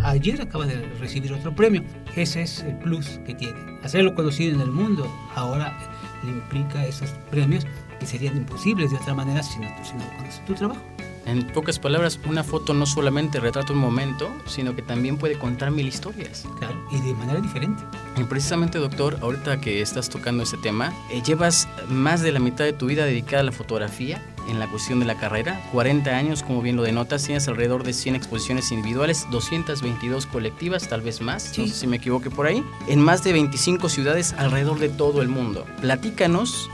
ayer 0.03 0.41
acaba 0.41 0.65
de 0.65 0.77
recibir 0.99 1.33
otro 1.33 1.55
premio. 1.55 1.83
Ese 2.15 2.43
es 2.43 2.61
el 2.61 2.77
plus 2.77 3.19
que 3.25 3.33
tiene. 3.33 3.59
Hacerlo 3.83 4.14
conocido 4.15 4.56
en 4.56 4.62
el 4.62 4.71
mundo 4.71 5.08
ahora 5.36 5.78
le 6.23 6.32
implica 6.32 6.86
esos 6.86 7.10
premios 7.30 7.65
que 7.99 8.06
serían 8.06 8.38
imposibles 8.38 8.91
de 8.91 8.97
otra 8.97 9.13
manera 9.13 9.43
si 9.43 9.60
no, 9.60 9.67
si 9.84 9.93
no 9.93 10.06
conoces 10.17 10.45
tu 10.45 10.54
trabajo. 10.54 10.82
En 11.25 11.47
pocas 11.47 11.80
palabras, 11.80 12.19
una 12.28 12.43
foto 12.43 12.75
no 12.75 12.86
solamente 12.86 13.39
retrata 13.39 13.73
un 13.73 13.80
momento, 13.80 14.32
sino 14.45 14.75
que 14.75 14.84
también 14.84 15.17
puede 15.17 15.39
contar 15.39 15.71
mil 15.71 15.88
historias. 15.88 16.45
Claro, 16.60 16.75
y 16.91 17.01
de 17.01 17.15
manera 17.15 17.41
diferente. 17.41 17.82
Y 18.15 18.23
precisamente, 18.25 18.78
doctor, 18.78 19.17
ahorita 19.21 19.60
que 19.60 19.82
estás 19.82 20.08
tocando 20.08 20.43
ese 20.43 20.58
tema, 20.58 20.93
eh, 21.12 21.23
llevas 21.23 21.67
más 21.89 22.21
de 22.21 22.32
la 22.32 22.39
mitad 22.39 22.63
de 22.63 22.73
tu 22.73 22.86
vida 22.86 23.06
dedicada 23.06 23.41
a 23.41 23.45
la 23.45 23.51
fotografía 23.51 24.21
en 24.47 24.60
la 24.60 24.67
cuestión 24.67 24.99
de 24.99 25.05
la 25.05 25.15
carrera. 25.15 25.62
40 25.71 26.10
años, 26.10 26.43
como 26.43 26.62
bien 26.62 26.75
lo 26.75 26.84
denotas, 26.84 27.23
tienes 27.23 27.47
alrededor 27.47 27.84
de 27.84 27.93
100 27.93 28.15
exposiciones 28.15 28.71
individuales, 28.71 29.27
222 29.31 30.25
colectivas, 30.25 30.88
tal 30.88 31.01
vez 31.01 31.21
más, 31.21 31.58
no 31.58 31.67
sé 31.67 31.73
si 31.73 31.88
me 31.88 31.97
equivoque 31.97 32.29
por 32.29 32.47
ahí, 32.47 32.63
en 32.88 33.01
más 33.01 33.23
de 33.23 33.34
25 33.34 33.89
ciudades 33.89 34.34
alrededor 34.34 34.79
de 34.79 34.89
todo 34.89 35.21
el 35.21 35.29
mundo. 35.29 35.65
Platícanos 35.81 36.69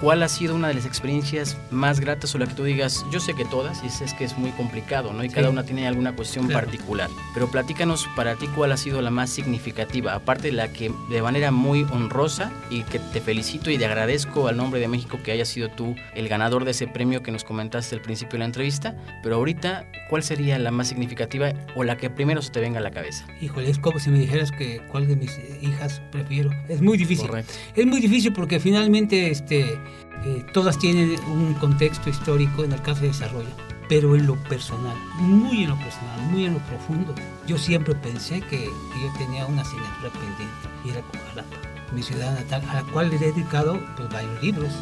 ¿Cuál 0.00 0.22
ha 0.22 0.28
sido 0.28 0.54
una 0.54 0.68
de 0.68 0.74
las 0.74 0.84
experiencias 0.84 1.56
más 1.70 2.00
gratas 2.00 2.34
o 2.34 2.38
la 2.38 2.46
que 2.46 2.52
tú 2.52 2.64
digas, 2.64 3.06
yo 3.10 3.18
sé 3.18 3.32
que 3.32 3.46
todas, 3.46 3.82
y 3.82 3.86
es 3.86 4.12
que 4.12 4.24
es 4.24 4.36
muy 4.36 4.50
complicado, 4.50 5.12
¿no? 5.14 5.24
Y 5.24 5.30
cada 5.30 5.48
una 5.48 5.64
tiene 5.64 5.88
alguna 5.88 6.14
cuestión 6.14 6.48
particular. 6.48 7.08
Pero 7.32 7.50
platícanos 7.50 8.06
para 8.14 8.34
ti 8.34 8.46
cuál 8.48 8.72
ha 8.72 8.76
sido 8.76 9.00
la 9.00 9.10
más 9.10 9.30
significativa, 9.30 10.14
aparte 10.14 10.48
de 10.48 10.52
la 10.52 10.70
que 10.70 10.92
de 11.08 11.22
manera 11.22 11.50
muy 11.50 11.84
honrosa 11.84 12.52
y 12.68 12.82
que 12.82 12.98
te 12.98 13.22
felicito 13.22 13.70
y 13.70 13.78
te 13.78 13.86
agradezco 13.86 14.48
al 14.48 14.58
nombre 14.58 14.80
de 14.80 14.88
México 14.88 15.18
que 15.22 15.32
hayas 15.32 15.48
sido 15.48 15.70
tú 15.70 15.96
el 16.14 16.28
ganador 16.28 16.66
de 16.66 16.72
ese 16.72 16.86
premio 16.86 17.22
que 17.22 17.32
nos 17.32 17.44
comentaste 17.44 17.94
al 17.94 18.02
principio 18.02 18.32
de 18.32 18.40
la 18.40 18.44
entrevista. 18.44 18.94
Pero 19.22 19.36
ahorita, 19.36 19.86
¿cuál 20.10 20.22
sería 20.22 20.58
la 20.58 20.70
más 20.70 20.88
significativa 20.88 21.52
o 21.74 21.84
la 21.84 21.96
que 21.96 22.10
primero 22.10 22.42
se 22.42 22.50
te 22.50 22.60
venga 22.60 22.80
a 22.80 22.82
la 22.82 22.90
cabeza? 22.90 23.26
Híjole, 23.40 23.70
es 23.70 23.78
como 23.78 23.98
si 23.98 24.10
me 24.10 24.18
dijeras 24.18 24.52
que 24.52 24.82
cuál 24.88 25.06
de 25.06 25.16
mis 25.16 25.38
hijas 25.62 26.02
prefiero. 26.12 26.50
Es 26.68 26.82
muy 26.82 26.98
difícil. 26.98 27.28
Correcto. 27.28 27.54
Es 27.74 27.86
muy 27.86 28.00
difícil 28.00 28.34
porque 28.34 28.60
finalmente, 28.60 29.30
este 29.30 29.78
eh, 30.24 30.44
todas 30.52 30.78
tienen 30.78 31.18
un 31.26 31.54
contexto 31.54 32.10
histórico 32.10 32.64
en 32.64 32.72
el 32.72 32.82
caso 32.82 33.02
de 33.02 33.08
desarrollo, 33.08 33.48
pero 33.88 34.16
en 34.16 34.26
lo 34.26 34.36
personal, 34.44 34.96
muy 35.18 35.64
en 35.64 35.70
lo 35.70 35.76
personal, 35.76 36.20
muy 36.30 36.46
en 36.46 36.54
lo 36.54 36.60
profundo, 36.60 37.14
yo 37.46 37.58
siempre 37.58 37.94
pensé 37.94 38.40
que, 38.40 38.64
yo 38.64 39.18
tenía 39.18 39.46
una 39.46 39.62
asignatura 39.62 40.10
pendiente 40.10 40.68
y 40.84 40.90
era 40.90 41.02
Cojalapa, 41.02 41.56
mi 41.92 42.02
ciudad 42.02 42.34
natal, 42.34 42.62
a 42.68 42.74
la 42.74 42.82
cual 42.92 43.10
le 43.10 43.16
he 43.16 43.32
dedicado 43.32 43.80
pues, 43.96 44.08
varios 44.08 44.42
libros, 44.42 44.72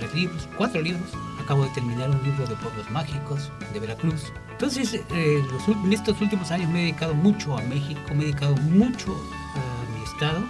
tres 0.00 0.14
libros, 0.14 0.48
cuatro 0.56 0.80
libros. 0.80 1.10
Acabo 1.42 1.64
de 1.64 1.70
terminar 1.70 2.10
un 2.10 2.22
libro 2.22 2.46
de 2.46 2.54
pueblos 2.56 2.90
mágicos 2.90 3.50
de 3.72 3.80
Veracruz. 3.80 4.32
Entonces, 4.50 4.94
eh, 4.94 5.44
en 5.84 5.92
estos 5.92 6.20
últimos 6.20 6.50
años 6.50 6.70
me 6.70 6.80
he 6.80 6.82
dedicado 6.82 7.14
mucho 7.14 7.56
a 7.56 7.62
México, 7.62 8.00
me 8.14 8.22
he 8.22 8.26
dedicado 8.26 8.56
mucho 8.56 9.12
a 9.54 9.98
mi 9.98 10.04
estado 10.04 10.40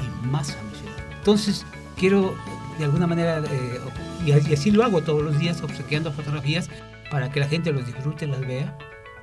y 0.00 0.26
más 0.26 0.50
a 0.50 0.62
mi 0.62 0.76
ciudad. 0.78 0.96
Entonces, 1.18 1.64
quiero 1.96 2.34
de 2.78 2.84
alguna 2.84 3.06
manera, 3.06 3.38
eh, 3.38 3.80
y 4.24 4.32
así 4.32 4.70
lo 4.70 4.84
hago 4.84 5.02
todos 5.02 5.22
los 5.22 5.38
días, 5.38 5.62
obsequiando 5.62 6.12
fotografías 6.12 6.68
para 7.10 7.30
que 7.30 7.40
la 7.40 7.48
gente 7.48 7.72
los 7.72 7.86
disfrute, 7.86 8.26
las 8.26 8.40
vea. 8.40 8.76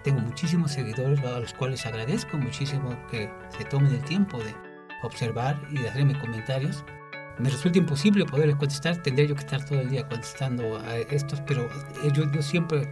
Tengo 0.04 0.20
muchísimos 0.22 0.72
seguidores 0.72 1.20
a 1.24 1.40
los 1.40 1.54
cuales 1.54 1.86
agradezco 1.86 2.38
muchísimo 2.38 2.98
que 3.10 3.30
se 3.58 3.66
tomen 3.66 3.94
el 3.94 4.04
tiempo 4.04 4.40
de 4.40 4.56
observar 5.04 5.60
y 5.72 5.78
de 5.78 5.90
hacerme 5.90 6.20
comentarios. 6.20 6.84
Me 7.40 7.50
resulta 7.50 7.80
imposible 7.80 8.26
poderles 8.26 8.56
contestar, 8.56 9.02
tendría 9.02 9.28
yo 9.28 9.36
que 9.36 9.42
estar 9.42 9.66
todo 9.66 9.82
el 9.82 9.90
día 9.90 10.08
contestando 10.08 10.78
a 10.80 10.98
estos, 10.98 11.42
pero 11.42 11.68
yo, 12.14 12.32
yo 12.32 12.42
siempre, 12.42 12.92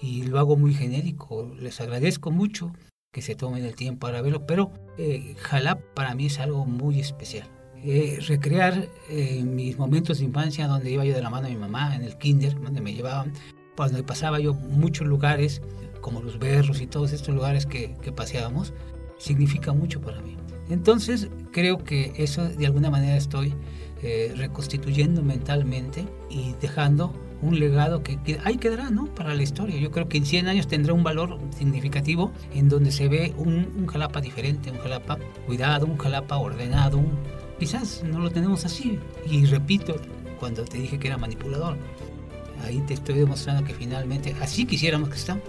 y 0.00 0.24
lo 0.24 0.38
hago 0.38 0.56
muy 0.56 0.74
genérico, 0.74 1.52
les 1.58 1.80
agradezco 1.80 2.30
mucho 2.30 2.72
que 3.12 3.22
se 3.22 3.34
tomen 3.34 3.64
el 3.64 3.74
tiempo 3.74 4.06
para 4.06 4.22
verlo, 4.22 4.46
pero 4.46 4.72
eh, 4.96 5.34
Jalap 5.40 5.80
para 5.94 6.14
mí 6.14 6.26
es 6.26 6.38
algo 6.38 6.64
muy 6.64 7.00
especial 7.00 7.59
eh, 7.84 8.18
recrear 8.26 8.88
eh, 9.08 9.42
mis 9.44 9.78
momentos 9.78 10.18
de 10.18 10.24
infancia 10.24 10.66
donde 10.66 10.90
iba 10.90 11.04
yo 11.04 11.14
de 11.14 11.22
la 11.22 11.30
mano 11.30 11.48
de 11.48 11.54
mi 11.54 11.60
mamá 11.60 11.94
en 11.96 12.02
el 12.02 12.16
kinder, 12.18 12.60
donde 12.60 12.80
me 12.80 12.92
llevaban, 12.92 13.32
cuando 13.76 14.04
pasaba 14.04 14.40
yo 14.40 14.54
muchos 14.54 15.06
lugares, 15.06 15.62
como 16.00 16.22
los 16.22 16.38
berros 16.38 16.80
y 16.80 16.86
todos 16.86 17.12
estos 17.12 17.34
lugares 17.34 17.66
que, 17.66 17.94
que 18.02 18.12
paseábamos, 18.12 18.72
significa 19.18 19.72
mucho 19.72 20.00
para 20.00 20.20
mí. 20.20 20.36
Entonces 20.68 21.28
creo 21.52 21.78
que 21.78 22.12
eso 22.16 22.48
de 22.48 22.66
alguna 22.66 22.90
manera 22.90 23.16
estoy 23.16 23.54
eh, 24.02 24.32
reconstituyendo 24.34 25.22
mentalmente 25.22 26.06
y 26.30 26.54
dejando 26.60 27.12
un 27.42 27.58
legado 27.58 28.02
que, 28.02 28.16
que, 28.22 28.38
ahí 28.44 28.56
quedará 28.56 28.88
¿no? 28.88 29.06
para 29.14 29.34
la 29.34 29.42
historia. 29.42 29.78
Yo 29.78 29.90
creo 29.90 30.08
que 30.08 30.16
en 30.16 30.24
100 30.24 30.48
años 30.48 30.68
tendrá 30.68 30.94
un 30.94 31.02
valor 31.02 31.38
significativo 31.56 32.32
en 32.54 32.70
donde 32.70 32.92
se 32.92 33.08
ve 33.08 33.34
un, 33.36 33.68
un 33.76 33.86
Jalapa 33.86 34.22
diferente, 34.22 34.70
un 34.70 34.78
Jalapa 34.78 35.18
cuidado, 35.46 35.86
un 35.86 35.98
Jalapa 35.98 36.38
ordenado, 36.38 36.98
un, 36.98 37.10
Quizás 37.60 38.02
no 38.02 38.18
lo 38.18 38.30
tenemos 38.30 38.64
así. 38.64 38.98
Y 39.30 39.44
repito, 39.44 39.96
cuando 40.40 40.64
te 40.64 40.78
dije 40.78 40.98
que 40.98 41.08
era 41.08 41.18
manipulador, 41.18 41.76
ahí 42.64 42.80
te 42.86 42.94
estoy 42.94 43.16
demostrando 43.16 43.62
que 43.64 43.74
finalmente 43.74 44.34
así 44.40 44.64
quisiéramos 44.64 45.10
que 45.10 45.16
estamos. 45.16 45.44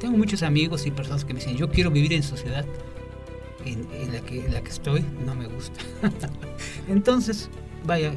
Tengo 0.00 0.18
muchos 0.18 0.42
amigos 0.42 0.84
y 0.86 0.90
personas 0.90 1.24
que 1.24 1.32
me 1.32 1.38
dicen, 1.38 1.56
yo 1.56 1.70
quiero 1.70 1.92
vivir 1.92 2.12
en 2.12 2.24
sociedad 2.24 2.66
en, 3.64 4.12
la, 4.12 4.20
que, 4.20 4.44
en 4.44 4.52
la 4.52 4.60
que 4.60 4.70
estoy, 4.70 5.04
no 5.24 5.36
me 5.36 5.46
gusta. 5.46 5.80
Entonces, 6.88 7.48
vaya, 7.86 8.12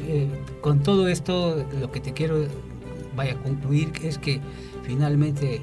eh, 0.00 0.28
con 0.60 0.82
todo 0.82 1.06
esto, 1.06 1.64
lo 1.80 1.92
que 1.92 2.00
te 2.00 2.12
quiero 2.12 2.46
vaya 3.14 3.36
concluir 3.36 3.92
es 4.02 4.18
que 4.18 4.40
finalmente 4.82 5.62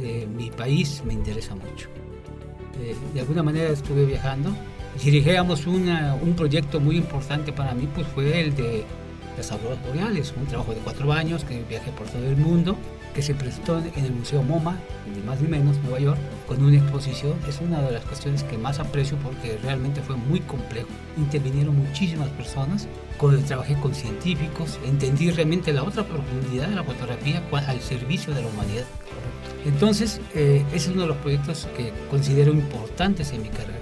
eh, 0.00 0.26
mi 0.34 0.50
país 0.50 1.02
me 1.04 1.12
interesa 1.12 1.54
mucho. 1.54 1.88
Eh, 2.80 2.96
de 3.12 3.20
alguna 3.20 3.42
manera 3.42 3.68
estuve 3.70 4.06
viajando. 4.06 4.54
Dirigíamos 5.00 5.66
un 5.66 6.34
proyecto 6.36 6.80
muy 6.80 6.96
importante 6.96 7.52
para 7.52 7.74
mí, 7.74 7.88
pues 7.94 8.06
fue 8.08 8.40
el 8.40 8.54
de 8.54 8.84
las 9.36 9.50
auroras 9.52 9.78
boreales, 9.86 10.34
un 10.36 10.46
trabajo 10.46 10.74
de 10.74 10.80
cuatro 10.80 11.12
años 11.12 11.44
que 11.44 11.62
viajé 11.68 11.90
por 11.92 12.06
todo 12.08 12.24
el 12.24 12.36
mundo 12.36 12.76
que 13.14 13.22
se 13.22 13.34
presentó 13.34 13.78
en 13.78 14.04
el 14.04 14.12
Museo 14.12 14.42
MoMA, 14.42 14.78
ni 15.14 15.20
más 15.22 15.40
ni 15.40 15.48
menos, 15.48 15.76
Nueva 15.82 16.00
York, 16.00 16.18
con 16.46 16.62
una 16.64 16.78
exposición. 16.78 17.34
Es 17.48 17.60
una 17.60 17.80
de 17.82 17.92
las 17.92 18.04
cuestiones 18.04 18.42
que 18.42 18.56
más 18.56 18.78
aprecio 18.78 19.16
porque 19.18 19.58
realmente 19.62 20.00
fue 20.00 20.16
muy 20.16 20.40
complejo. 20.40 20.88
Intervinieron 21.16 21.76
muchísimas 21.76 22.28
personas, 22.30 22.88
con, 23.18 23.42
trabajé 23.44 23.74
con 23.74 23.94
científicos, 23.94 24.78
entendí 24.86 25.30
realmente 25.30 25.72
la 25.72 25.82
otra 25.82 26.04
profundidad 26.04 26.68
de 26.68 26.76
la 26.76 26.84
fotografía 26.84 27.42
al 27.52 27.80
servicio 27.80 28.34
de 28.34 28.42
la 28.42 28.48
humanidad. 28.48 28.84
Entonces, 29.64 30.20
eh, 30.34 30.64
ese 30.68 30.88
es 30.88 30.88
uno 30.88 31.02
de 31.02 31.08
los 31.08 31.16
proyectos 31.18 31.68
que 31.76 31.92
considero 32.10 32.52
importantes 32.52 33.32
en 33.32 33.42
mi 33.42 33.48
carrera. 33.48 33.81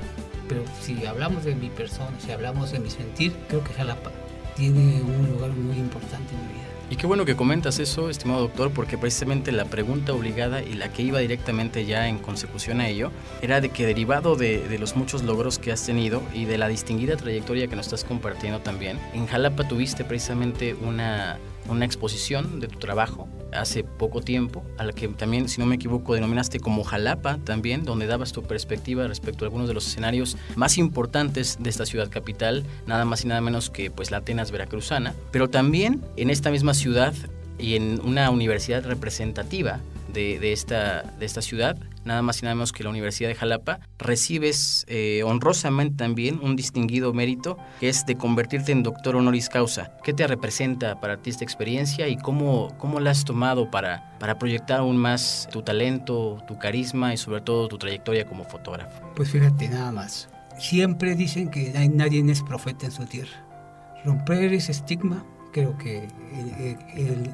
Pero 0.50 0.64
si 0.80 1.06
hablamos 1.06 1.44
de 1.44 1.54
mi 1.54 1.68
persona, 1.70 2.10
si 2.18 2.32
hablamos 2.32 2.72
de 2.72 2.80
mi 2.80 2.90
sentir, 2.90 3.32
creo 3.46 3.62
que 3.62 3.72
Jalapa 3.72 4.10
tiene 4.56 5.00
un 5.00 5.30
lugar 5.30 5.52
muy 5.52 5.76
importante 5.76 6.34
en 6.34 6.40
mi 6.48 6.54
vida. 6.54 6.66
Y 6.90 6.96
qué 6.96 7.06
bueno 7.06 7.24
que 7.24 7.36
comentas 7.36 7.78
eso, 7.78 8.10
estimado 8.10 8.40
doctor, 8.40 8.72
porque 8.72 8.98
precisamente 8.98 9.52
la 9.52 9.66
pregunta 9.66 10.12
obligada 10.12 10.60
y 10.60 10.74
la 10.74 10.92
que 10.92 11.02
iba 11.02 11.20
directamente 11.20 11.86
ya 11.86 12.08
en 12.08 12.18
consecución 12.18 12.80
a 12.80 12.88
ello 12.88 13.12
era 13.42 13.60
de 13.60 13.68
que 13.68 13.86
derivado 13.86 14.34
de, 14.34 14.76
los 14.80 14.96
muchos 14.96 15.22
logros 15.22 15.60
que 15.60 15.70
has 15.70 15.86
tenido 15.86 16.20
y 16.34 16.46
de 16.46 16.58
la 16.58 16.66
distinguida 16.66 17.16
trayectoria 17.16 17.68
que 17.68 17.76
nos 17.76 17.86
estás 17.86 18.02
compartiendo 18.02 18.58
también, 18.58 18.98
en 19.14 19.28
Jalapa 19.28 19.68
tuviste 19.68 20.04
precisamente 20.04 20.74
una, 20.74 21.38
una 21.68 21.84
exposición 21.84 22.58
de 22.58 22.66
tu 22.66 22.80
trabajo 22.80 23.28
hace 23.52 23.84
poco 23.84 24.20
tiempo, 24.20 24.64
a 24.78 24.84
la 24.84 24.92
que 24.92 25.08
también, 25.08 25.48
si 25.48 25.60
no 25.60 25.66
me 25.66 25.76
equivoco, 25.76 26.14
denominaste 26.14 26.60
como 26.60 26.84
Jalapa 26.84 27.38
también, 27.38 27.84
donde 27.84 28.06
dabas 28.06 28.32
tu 28.32 28.42
perspectiva 28.42 29.06
respecto 29.06 29.44
a 29.44 29.46
algunos 29.46 29.68
de 29.68 29.74
los 29.74 29.86
escenarios 29.86 30.36
más 30.56 30.78
importantes 30.78 31.58
de 31.60 31.70
esta 31.70 31.86
ciudad 31.86 32.08
capital, 32.10 32.64
nada 32.86 33.04
más 33.04 33.24
y 33.24 33.28
nada 33.28 33.40
menos 33.40 33.70
que 33.70 33.90
pues 33.90 34.10
la 34.10 34.18
Atenas 34.18 34.50
veracruzana, 34.50 35.14
pero 35.30 35.48
también 35.48 36.02
en 36.16 36.30
esta 36.30 36.50
misma 36.50 36.74
ciudad 36.74 37.14
y 37.58 37.76
en 37.76 38.00
una 38.04 38.30
universidad 38.30 38.84
representativa 38.84 39.80
de, 40.12 40.52
esta, 40.52 41.02
de 41.18 41.26
esta 41.26 41.42
ciudad, 41.42 41.76
nada 42.04 42.22
más 42.22 42.40
y 42.40 42.44
nada 42.44 42.54
menos 42.54 42.72
que 42.72 42.84
la 42.84 42.90
Universidad 42.90 43.28
de 43.28 43.34
Jalapa, 43.34 43.80
recibes 43.98 44.84
eh, 44.88 45.22
honrosamente 45.24 45.96
también 45.96 46.40
un 46.42 46.56
distinguido 46.56 47.12
mérito 47.12 47.58
que 47.78 47.88
es 47.88 48.06
de 48.06 48.16
convertirte 48.16 48.72
en 48.72 48.82
doctor 48.82 49.16
honoris 49.16 49.48
causa. 49.48 49.92
¿Qué 50.02 50.12
te 50.12 50.26
representa 50.26 51.00
para 51.00 51.18
ti 51.18 51.30
esta 51.30 51.44
experiencia 51.44 52.08
y 52.08 52.16
cómo, 52.16 52.74
cómo 52.78 53.00
la 53.00 53.10
has 53.10 53.24
tomado 53.24 53.70
para, 53.70 54.18
para 54.18 54.38
proyectar 54.38 54.80
aún 54.80 54.96
más 54.96 55.48
tu 55.52 55.62
talento, 55.62 56.42
tu 56.46 56.58
carisma 56.58 57.12
y 57.12 57.16
sobre 57.16 57.40
todo 57.40 57.68
tu 57.68 57.78
trayectoria 57.78 58.26
como 58.26 58.44
fotógrafo? 58.44 59.12
Pues 59.14 59.30
fíjate 59.30 59.68
nada 59.68 59.92
más. 59.92 60.28
Siempre 60.58 61.14
dicen 61.14 61.50
que 61.50 61.72
nadie 61.90 62.22
es 62.30 62.42
profeta 62.42 62.86
en 62.86 62.92
su 62.92 63.06
tierra. 63.06 63.46
Romper 64.04 64.52
ese 64.52 64.72
estigma 64.72 65.24
creo 65.52 65.76
que 65.78 66.08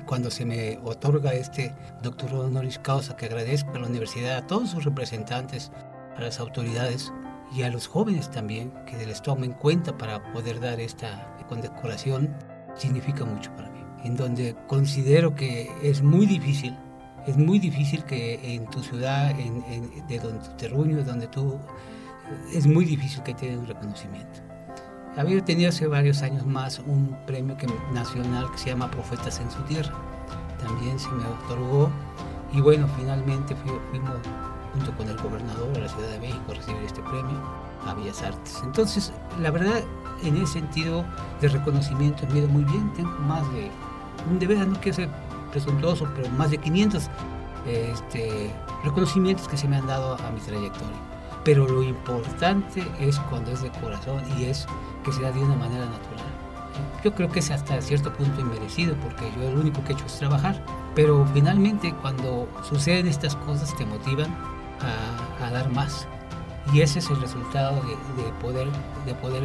cuando 0.06 0.30
se 0.30 0.44
me 0.44 0.78
otorga 0.84 1.34
este 1.34 1.74
doctorado 2.02 2.46
honoris 2.46 2.78
causa, 2.78 3.16
que 3.16 3.26
agradezco 3.26 3.70
a 3.70 3.80
la 3.80 3.86
universidad, 3.86 4.36
a 4.36 4.46
todos 4.46 4.70
sus 4.70 4.84
representantes, 4.84 5.72
a 6.16 6.20
las 6.20 6.40
autoridades 6.40 7.12
y 7.54 7.62
a 7.62 7.70
los 7.70 7.86
jóvenes 7.86 8.30
también, 8.30 8.72
que 8.86 9.04
les 9.06 9.22
tomen 9.22 9.52
cuenta 9.52 9.96
para 9.96 10.32
poder 10.32 10.60
dar 10.60 10.80
esta 10.80 11.36
condecoración, 11.48 12.34
significa 12.74 13.24
mucho 13.24 13.54
para 13.56 13.70
mí. 13.70 13.80
En 14.04 14.16
donde 14.16 14.56
considero 14.66 15.34
que 15.34 15.70
es 15.82 16.02
muy 16.02 16.26
difícil, 16.26 16.76
es 17.26 17.36
muy 17.36 17.58
difícil 17.58 18.04
que 18.04 18.54
en 18.54 18.66
tu 18.66 18.82
ciudad, 18.82 19.30
en, 19.38 20.06
de 20.06 20.18
donde 20.18 20.48
tu 20.48 20.56
terruño, 20.56 21.02
donde 21.02 21.26
tú, 21.26 21.58
es 22.52 22.66
muy 22.66 22.84
difícil 22.84 23.22
que 23.22 23.34
te 23.34 23.46
den 23.46 23.60
un 23.60 23.66
reconocimiento. 23.66 24.45
Había 25.16 25.42
tenido 25.42 25.70
hace 25.70 25.86
varios 25.86 26.20
años 26.20 26.44
más 26.44 26.78
un 26.86 27.16
premio 27.26 27.56
que, 27.56 27.66
nacional 27.92 28.50
que 28.52 28.58
se 28.58 28.70
llama 28.70 28.90
Profetas 28.90 29.40
en 29.40 29.50
su 29.50 29.62
Tierra. 29.62 29.92
También 30.62 30.98
se 30.98 31.08
me 31.08 31.24
otorgó 31.24 31.90
y 32.52 32.60
bueno, 32.60 32.86
finalmente 32.98 33.56
fuimos 33.56 34.12
junto 34.74 34.94
con 34.94 35.08
el 35.08 35.16
gobernador 35.16 35.72
de 35.72 35.80
la 35.80 35.88
Ciudad 35.88 36.08
de 36.10 36.20
México 36.20 36.42
a 36.50 36.54
recibir 36.54 36.82
este 36.82 37.00
premio 37.00 37.40
a 37.86 37.94
Bellas 37.94 38.22
Artes. 38.22 38.60
Entonces, 38.62 39.10
la 39.40 39.50
verdad, 39.50 39.82
en 40.22 40.36
ese 40.36 40.54
sentido 40.54 41.02
de 41.40 41.48
reconocimiento 41.48 42.26
me 42.26 42.46
muy 42.46 42.64
bien. 42.64 42.92
Tengo 42.92 43.10
más 43.20 43.42
de, 43.52 43.70
de 44.38 44.46
verdad 44.46 44.66
no 44.66 44.78
quiero 44.80 44.96
ser 44.96 45.08
presuntuoso, 45.50 46.06
pero 46.14 46.28
más 46.30 46.50
de 46.50 46.58
500 46.58 47.08
este, 47.66 48.50
reconocimientos 48.84 49.48
que 49.48 49.56
se 49.56 49.66
me 49.66 49.76
han 49.76 49.86
dado 49.86 50.14
a 50.14 50.30
mi 50.30 50.40
trayectoria. 50.40 50.96
Pero 51.42 51.66
lo 51.66 51.82
importante 51.82 52.86
es 52.98 53.18
cuando 53.30 53.52
es 53.52 53.62
de 53.62 53.70
corazón 53.80 54.20
y 54.36 54.44
es 54.44 54.66
que 55.06 55.12
se 55.12 55.22
da 55.22 55.30
de 55.30 55.38
una 55.38 55.54
manera 55.54 55.86
natural. 55.86 56.26
Yo 57.04 57.14
creo 57.14 57.30
que 57.30 57.38
es 57.38 57.50
hasta 57.52 57.80
cierto 57.80 58.12
punto 58.12 58.40
inmerecido 58.40 58.96
porque 58.96 59.30
yo 59.40 59.50
lo 59.52 59.60
único 59.60 59.82
que 59.84 59.92
he 59.92 59.94
hecho 59.94 60.06
es 60.06 60.18
trabajar, 60.18 60.60
pero 60.96 61.24
finalmente 61.32 61.94
cuando 62.02 62.48
suceden 62.68 63.06
estas 63.06 63.36
cosas 63.36 63.74
te 63.76 63.86
motivan 63.86 64.34
a, 65.40 65.50
dar 65.50 65.70
más 65.70 66.08
y 66.72 66.80
ese 66.80 66.98
es 66.98 67.08
el 67.08 67.20
resultado 67.20 67.76
de, 67.76 68.32
poder, 68.42 68.66
de 69.06 69.14
poder 69.14 69.44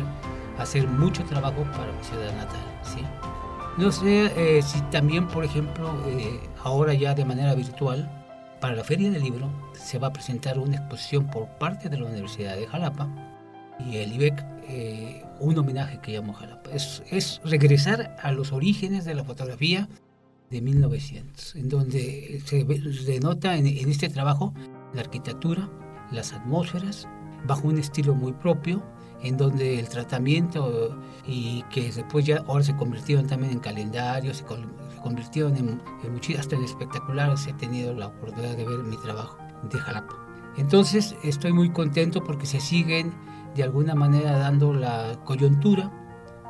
hacer 0.57 0.87
mucho 0.87 1.23
trabajo 1.25 1.63
para 1.77 1.91
mi 1.91 2.03
ciudad 2.03 2.35
natal. 2.35 2.61
¿sí? 2.83 3.03
No 3.77 3.91
sé 3.91 4.33
eh, 4.35 4.61
si 4.63 4.81
también, 4.89 5.27
por 5.27 5.45
ejemplo, 5.45 5.93
eh, 6.07 6.39
ahora 6.63 6.95
ya 6.95 7.13
de 7.13 7.23
manera 7.23 7.53
virtual, 7.53 8.09
para 8.59 8.75
la 8.75 8.83
Feria 8.83 9.11
del 9.11 9.21
Libro 9.21 9.49
se 9.73 9.99
va 9.99 10.07
a 10.07 10.13
presentar 10.13 10.57
una 10.57 10.77
exposición 10.77 11.27
por 11.27 11.47
parte 11.47 11.87
de 11.87 11.99
la 11.99 12.07
Universidad 12.07 12.55
de 12.55 12.67
Jalapa 12.67 13.07
y 13.89 13.97
el 13.97 14.13
IBEC 14.13 14.45
eh, 14.67 15.23
un 15.39 15.57
homenaje 15.57 15.99
que 16.01 16.13
llamo 16.13 16.33
Jalapa. 16.33 16.69
Es, 16.71 17.03
es, 17.09 17.41
regresar 17.43 18.15
a 18.21 18.31
los 18.31 18.51
orígenes 18.51 19.05
de 19.05 19.15
la 19.15 19.23
fotografía 19.23 19.89
de 20.49 20.61
1900, 20.61 21.55
en 21.55 21.69
donde 21.69 22.41
se 22.45 22.63
denota 22.63 23.57
en, 23.57 23.65
en 23.65 23.89
este 23.89 24.09
trabajo 24.09 24.53
la 24.93 25.01
arquitectura, 25.01 25.69
las 26.11 26.33
atmósferas, 26.33 27.07
bajo 27.45 27.67
un 27.67 27.79
estilo 27.79 28.13
muy 28.13 28.33
propio, 28.33 28.83
en 29.23 29.37
donde 29.37 29.79
el 29.79 29.87
tratamiento 29.87 30.97
y 31.27 31.63
que 31.71 31.91
después 31.91 32.25
ya 32.25 32.43
ahora 32.47 32.63
se 32.63 32.75
convirtieron 32.75 33.27
también 33.27 33.53
en 33.53 33.59
calendarios, 33.59 34.37
se, 34.37 34.45
convirtieron 35.01 35.55
en, 35.57 35.81
en 36.03 36.39
hasta 36.39 36.55
en 36.55 36.63
espectaculares. 36.63 37.47
He 37.47 37.53
tenido 37.53 37.93
la 37.93 38.07
oportunidad 38.07 38.55
de 38.55 38.65
ver 38.65 38.79
mi 38.79 38.97
trabajo 38.97 39.37
de 39.71 39.79
Jalapa. 39.79 40.15
Entonces 40.57 41.15
estoy 41.23 41.53
muy 41.53 41.71
contento 41.71 42.23
porque 42.23 42.45
se 42.45 42.59
siguen 42.59 43.13
de 43.55 43.63
alguna 43.63 43.95
manera 43.95 44.37
dando 44.37 44.73
la 44.73 45.19
coyuntura 45.25 45.91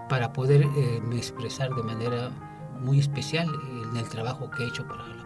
para 0.10 0.34
poder 0.34 0.64
eh, 0.64 1.02
expresar 1.14 1.74
de 1.74 1.84
manera 1.84 2.32
muy 2.82 3.00
especial 3.00 3.48
en 3.90 3.96
el 3.96 4.10
trabajo 4.10 4.50
que 4.52 4.64
he 4.64 4.68
hecho 4.68 4.86
para 4.88 5.04
Jalapa. 5.04 5.22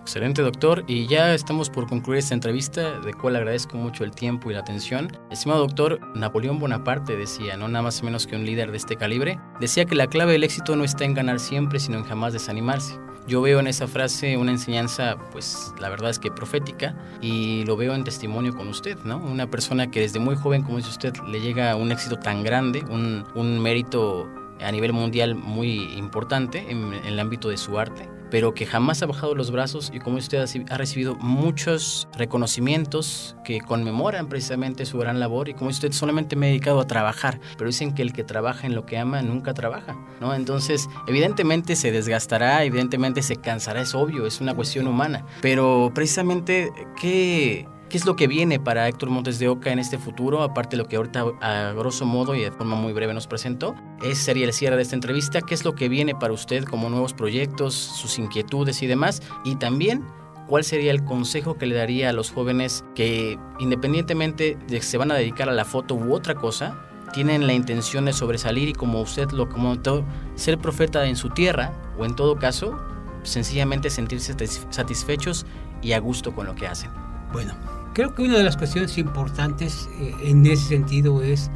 Excelente, 0.00 0.40
doctor. 0.40 0.84
Y 0.86 1.06
ya 1.06 1.34
estamos 1.34 1.68
por 1.68 1.86
concluir 1.86 2.20
esta 2.20 2.32
entrevista, 2.32 2.98
de 3.00 3.12
cual 3.12 3.36
agradezco 3.36 3.76
mucho 3.76 4.04
el 4.04 4.10
tiempo 4.12 4.50
y 4.50 4.54
la 4.54 4.60
atención. 4.60 5.12
Estimado 5.30 5.60
doctor, 5.60 6.00
Napoleón 6.16 6.58
Bonaparte 6.58 7.14
decía, 7.14 7.58
no 7.58 7.68
nada 7.68 7.82
más 7.82 8.02
menos 8.02 8.26
que 8.26 8.34
un 8.34 8.46
líder 8.46 8.70
de 8.70 8.78
este 8.78 8.96
calibre, 8.96 9.38
decía 9.60 9.84
que 9.84 9.94
la 9.94 10.06
clave 10.06 10.32
del 10.32 10.44
éxito 10.44 10.76
no 10.76 10.84
está 10.84 11.04
en 11.04 11.12
ganar 11.12 11.38
siempre, 11.38 11.78
sino 11.78 11.98
en 11.98 12.04
jamás 12.04 12.32
desanimarse. 12.32 12.98
Yo 13.28 13.42
veo 13.42 13.60
en 13.60 13.66
esa 13.66 13.86
frase 13.86 14.38
una 14.38 14.52
enseñanza, 14.52 15.18
pues 15.32 15.74
la 15.78 15.90
verdad 15.90 16.08
es 16.08 16.18
que 16.18 16.30
profética, 16.30 16.96
y 17.20 17.62
lo 17.66 17.76
veo 17.76 17.94
en 17.94 18.02
testimonio 18.02 18.56
con 18.56 18.68
usted, 18.68 18.96
¿no? 19.04 19.18
Una 19.18 19.50
persona 19.50 19.90
que 19.90 20.00
desde 20.00 20.18
muy 20.18 20.34
joven, 20.34 20.62
como 20.62 20.78
dice 20.78 20.88
usted, 20.88 21.14
le 21.26 21.42
llega 21.42 21.76
un 21.76 21.92
éxito 21.92 22.16
tan 22.18 22.42
grande, 22.42 22.82
un, 22.88 23.26
un 23.34 23.58
mérito 23.60 24.26
a 24.60 24.72
nivel 24.72 24.94
mundial 24.94 25.34
muy 25.34 25.92
importante 25.92 26.70
en, 26.70 26.94
en 26.94 27.04
el 27.04 27.20
ámbito 27.20 27.50
de 27.50 27.58
su 27.58 27.78
arte 27.78 28.08
pero 28.30 28.54
que 28.54 28.66
jamás 28.66 29.02
ha 29.02 29.06
bajado 29.06 29.34
los 29.34 29.50
brazos 29.50 29.90
y 29.92 29.98
como 29.98 30.18
usted 30.18 30.44
ha 30.70 30.76
recibido 30.78 31.14
muchos 31.16 32.08
reconocimientos 32.16 33.36
que 33.44 33.60
conmemoran 33.60 34.28
precisamente 34.28 34.86
su 34.86 34.98
gran 34.98 35.20
labor 35.20 35.48
y 35.48 35.54
como 35.54 35.70
usted 35.70 35.92
solamente 35.92 36.36
me 36.36 36.46
ha 36.46 36.48
dedicado 36.50 36.80
a 36.80 36.86
trabajar, 36.86 37.40
pero 37.56 37.68
dicen 37.68 37.94
que 37.94 38.02
el 38.02 38.12
que 38.12 38.24
trabaja 38.24 38.66
en 38.66 38.74
lo 38.74 38.86
que 38.86 38.98
ama 38.98 39.22
nunca 39.22 39.54
trabaja, 39.54 39.96
¿no? 40.20 40.34
Entonces, 40.34 40.88
evidentemente 41.06 41.76
se 41.76 41.92
desgastará, 41.92 42.64
evidentemente 42.64 43.22
se 43.22 43.36
cansará, 43.36 43.82
es 43.82 43.94
obvio, 43.94 44.26
es 44.26 44.40
una 44.40 44.54
cuestión 44.54 44.86
humana, 44.86 45.24
pero 45.40 45.90
precisamente, 45.94 46.70
¿qué 47.00 47.66
¿Qué 47.88 47.96
es 47.96 48.04
lo 48.04 48.16
que 48.16 48.26
viene 48.26 48.60
para 48.60 48.86
Héctor 48.86 49.08
Montes 49.08 49.38
de 49.38 49.48
Oca 49.48 49.72
en 49.72 49.78
este 49.78 49.96
futuro? 49.96 50.42
Aparte 50.42 50.76
de 50.76 50.82
lo 50.82 50.88
que 50.88 50.96
ahorita 50.96 51.24
a 51.40 51.72
grosso 51.72 52.04
modo 52.04 52.34
y 52.34 52.40
de 52.42 52.50
forma 52.50 52.76
muy 52.76 52.92
breve 52.92 53.14
nos 53.14 53.26
presentó, 53.26 53.74
ese 54.02 54.24
sería 54.24 54.44
el 54.44 54.52
cierre 54.52 54.76
de 54.76 54.82
esta 54.82 54.94
entrevista. 54.94 55.40
¿Qué 55.40 55.54
es 55.54 55.64
lo 55.64 55.74
que 55.74 55.88
viene 55.88 56.14
para 56.14 56.34
usted 56.34 56.64
como 56.64 56.90
nuevos 56.90 57.14
proyectos, 57.14 57.72
sus 57.72 58.18
inquietudes 58.18 58.82
y 58.82 58.86
demás? 58.86 59.22
Y 59.42 59.56
también, 59.56 60.04
¿cuál 60.48 60.64
sería 60.64 60.90
el 60.90 61.02
consejo 61.02 61.56
que 61.56 61.64
le 61.64 61.76
daría 61.76 62.10
a 62.10 62.12
los 62.12 62.30
jóvenes 62.30 62.84
que 62.94 63.38
independientemente 63.58 64.58
de 64.66 64.76
que 64.76 64.82
se 64.82 64.98
van 64.98 65.10
a 65.10 65.14
dedicar 65.14 65.48
a 65.48 65.52
la 65.52 65.64
foto 65.64 65.94
u 65.94 66.12
otra 66.12 66.34
cosa, 66.34 66.78
tienen 67.14 67.46
la 67.46 67.54
intención 67.54 68.04
de 68.04 68.12
sobresalir 68.12 68.68
y 68.68 68.74
como 68.74 69.00
usted 69.00 69.30
lo 69.30 69.48
comentó, 69.48 70.04
ser 70.34 70.58
profeta 70.58 71.06
en 71.06 71.16
su 71.16 71.30
tierra 71.30 71.72
o 71.98 72.04
en 72.04 72.14
todo 72.14 72.36
caso 72.36 72.78
sencillamente 73.22 73.88
sentirse 73.88 74.34
satisfechos 74.68 75.46
y 75.80 75.92
a 75.92 76.00
gusto 76.00 76.34
con 76.34 76.44
lo 76.44 76.54
que 76.54 76.66
hacen? 76.66 76.90
Bueno, 77.32 77.54
creo 77.98 78.14
que 78.14 78.22
una 78.22 78.38
de 78.38 78.44
las 78.44 78.56
cuestiones 78.56 78.96
importantes 78.96 79.88
eh, 79.98 80.14
en 80.22 80.46
ese 80.46 80.68
sentido 80.68 81.20
es 81.20 81.50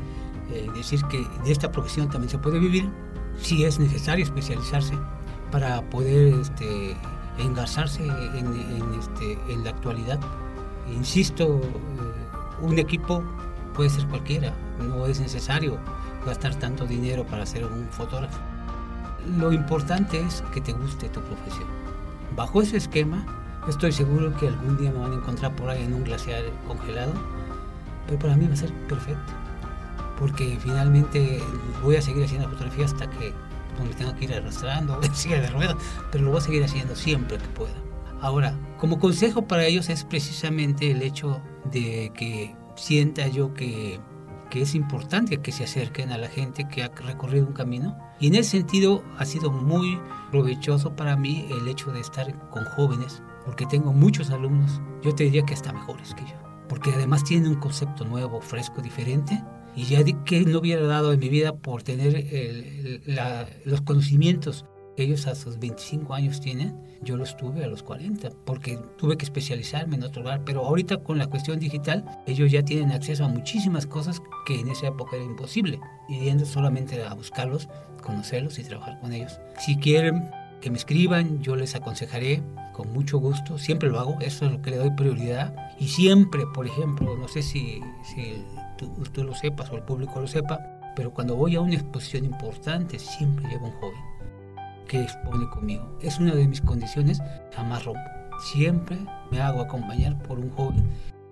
eh, 0.50 0.68
decir 0.74 1.00
que 1.04 1.24
de 1.44 1.52
esta 1.52 1.70
profesión 1.70 2.10
también 2.10 2.30
se 2.30 2.38
puede 2.38 2.58
vivir 2.58 2.90
si 3.40 3.62
es 3.62 3.78
necesario 3.78 4.24
especializarse 4.24 4.98
para 5.52 5.88
poder 5.88 6.34
este, 6.34 6.96
engarzarse 7.38 8.04
en, 8.04 8.92
este, 8.98 9.38
en 9.52 9.62
la 9.62 9.70
actualidad. 9.70 10.18
Insisto, 10.92 11.60
eh, 11.62 12.60
un 12.60 12.76
equipo 12.76 13.22
puede 13.72 13.90
ser 13.90 14.08
cualquiera, 14.08 14.52
no 14.80 15.06
es 15.06 15.20
necesario 15.20 15.78
gastar 16.26 16.56
tanto 16.56 16.86
dinero 16.86 17.24
para 17.24 17.46
ser 17.46 17.66
un 17.66 17.86
fotógrafo. 17.92 18.40
Lo 19.38 19.52
importante 19.52 20.20
es 20.20 20.42
que 20.52 20.60
te 20.60 20.72
guste 20.72 21.08
tu 21.08 21.20
profesión. 21.20 21.68
Bajo 22.34 22.62
ese 22.62 22.78
esquema, 22.78 23.24
estoy 23.68 23.92
seguro 23.92 24.34
que 24.36 24.48
algún 24.48 24.76
día 24.76 24.90
me 24.90 24.98
van 24.98 25.12
a 25.12 25.14
encontrar 25.16 25.54
por 25.56 25.70
ahí 25.70 25.82
en 25.82 25.94
un 25.94 26.04
glaciar 26.04 26.44
congelado, 26.66 27.12
pero 28.06 28.18
para 28.18 28.36
mí 28.36 28.46
va 28.46 28.54
a 28.54 28.56
ser 28.56 28.72
perfecto, 28.88 29.32
porque 30.18 30.58
finalmente 30.60 31.42
voy 31.82 31.96
a 31.96 32.02
seguir 32.02 32.24
haciendo 32.24 32.48
fotografía 32.48 32.84
hasta 32.84 33.08
que 33.10 33.32
me 33.82 33.94
tenga 33.94 34.14
que 34.14 34.24
ir 34.26 34.34
arrastrando, 34.34 35.00
siga 35.14 35.40
de 35.40 35.48
ruedas, 35.50 35.76
pero 36.10 36.24
lo 36.24 36.30
voy 36.30 36.38
a 36.38 36.42
seguir 36.42 36.64
haciendo 36.64 36.94
siempre 36.94 37.38
que 37.38 37.48
pueda. 37.48 37.74
Ahora, 38.20 38.54
como 38.78 39.00
consejo 39.00 39.42
para 39.42 39.64
ellos 39.64 39.88
es 39.88 40.04
precisamente 40.04 40.90
el 40.90 41.02
hecho 41.02 41.40
de 41.72 42.12
que 42.14 42.54
sienta 42.76 43.26
yo 43.26 43.52
que 43.54 44.00
que 44.52 44.60
es 44.60 44.74
importante 44.74 45.38
que 45.38 45.50
se 45.50 45.64
acerquen 45.64 46.12
a 46.12 46.18
la 46.18 46.28
gente 46.28 46.68
que 46.68 46.82
ha 46.82 46.88
recorrido 46.88 47.46
un 47.46 47.54
camino. 47.54 47.96
Y 48.20 48.26
en 48.26 48.34
ese 48.34 48.50
sentido 48.58 49.02
ha 49.16 49.24
sido 49.24 49.50
muy 49.50 49.98
provechoso 50.30 50.94
para 50.94 51.16
mí 51.16 51.48
el 51.50 51.68
hecho 51.68 51.90
de 51.90 52.00
estar 52.00 52.38
con 52.50 52.66
jóvenes, 52.66 53.22
porque 53.44 53.66
tengo 53.66 53.92
muchos 53.92 54.30
alumnos, 54.30 54.80
yo 55.02 55.14
te 55.14 55.24
diría 55.24 55.42
que 55.44 55.54
hasta 55.54 55.72
mejores 55.72 56.14
que 56.14 56.22
yo, 56.22 56.34
porque 56.68 56.90
además 56.90 57.24
tienen 57.24 57.50
un 57.50 57.60
concepto 57.60 58.04
nuevo, 58.04 58.40
fresco, 58.40 58.80
diferente. 58.80 59.42
Y 59.74 59.84
ya 59.84 60.04
que 60.04 60.42
no 60.42 60.58
hubiera 60.58 60.86
dado 60.86 61.14
en 61.14 61.18
mi 61.18 61.30
vida 61.30 61.54
por 61.54 61.82
tener 61.82 62.26
los 63.64 63.80
conocimientos 63.80 64.66
ellos 64.96 65.26
a 65.26 65.34
sus 65.34 65.58
25 65.58 66.14
años 66.14 66.40
tienen, 66.40 66.78
yo 67.02 67.16
los 67.16 67.36
tuve 67.36 67.64
a 67.64 67.66
los 67.66 67.82
40, 67.82 68.30
porque 68.44 68.78
tuve 68.98 69.16
que 69.16 69.24
especializarme 69.24 69.96
en 69.96 70.02
otro 70.02 70.22
lugar, 70.22 70.42
pero 70.44 70.64
ahorita 70.64 70.98
con 70.98 71.18
la 71.18 71.26
cuestión 71.26 71.58
digital, 71.58 72.04
ellos 72.26 72.50
ya 72.50 72.62
tienen 72.62 72.92
acceso 72.92 73.24
a 73.24 73.28
muchísimas 73.28 73.86
cosas 73.86 74.22
que 74.46 74.60
en 74.60 74.68
esa 74.68 74.88
época 74.88 75.16
era 75.16 75.24
imposible, 75.24 75.80
yendo 76.08 76.44
solamente 76.44 77.02
a 77.02 77.14
buscarlos, 77.14 77.68
conocerlos 78.02 78.58
y 78.58 78.64
trabajar 78.64 79.00
con 79.00 79.12
ellos. 79.12 79.38
Si 79.58 79.76
quieren 79.76 80.30
que 80.62 80.70
me 80.70 80.78
escriban, 80.78 81.42
yo 81.42 81.56
les 81.56 81.74
aconsejaré 81.74 82.42
con 82.72 82.90
mucho 82.92 83.18
gusto, 83.18 83.58
siempre 83.58 83.90
lo 83.90 84.00
hago, 84.00 84.16
eso 84.20 84.46
es 84.46 84.52
lo 84.52 84.62
que 84.62 84.70
le 84.70 84.78
doy 84.78 84.90
prioridad, 84.90 85.54
y 85.78 85.88
siempre, 85.88 86.44
por 86.54 86.66
ejemplo, 86.66 87.16
no 87.18 87.28
sé 87.28 87.42
si, 87.42 87.82
si 88.02 88.42
tú, 88.78 88.88
tú 89.12 89.24
lo 89.24 89.34
sepas 89.34 89.70
o 89.70 89.76
el 89.76 89.82
público 89.82 90.20
lo 90.20 90.26
sepa, 90.26 90.58
pero 90.96 91.12
cuando 91.12 91.36
voy 91.36 91.56
a 91.56 91.60
una 91.60 91.74
exposición 91.74 92.24
importante, 92.24 92.98
siempre 92.98 93.46
llevo 93.48 93.66
un 93.66 93.72
joven 93.72 94.00
que 94.88 95.02
expone 95.02 95.48
conmigo. 95.50 95.98
Es 96.00 96.18
una 96.18 96.34
de 96.34 96.46
mis 96.46 96.60
condiciones, 96.60 97.20
jamás 97.54 97.84
rompo. 97.84 98.00
Siempre 98.52 98.98
me 99.30 99.40
hago 99.40 99.60
acompañar 99.60 100.18
por 100.22 100.38
un 100.38 100.50
joven 100.50 100.84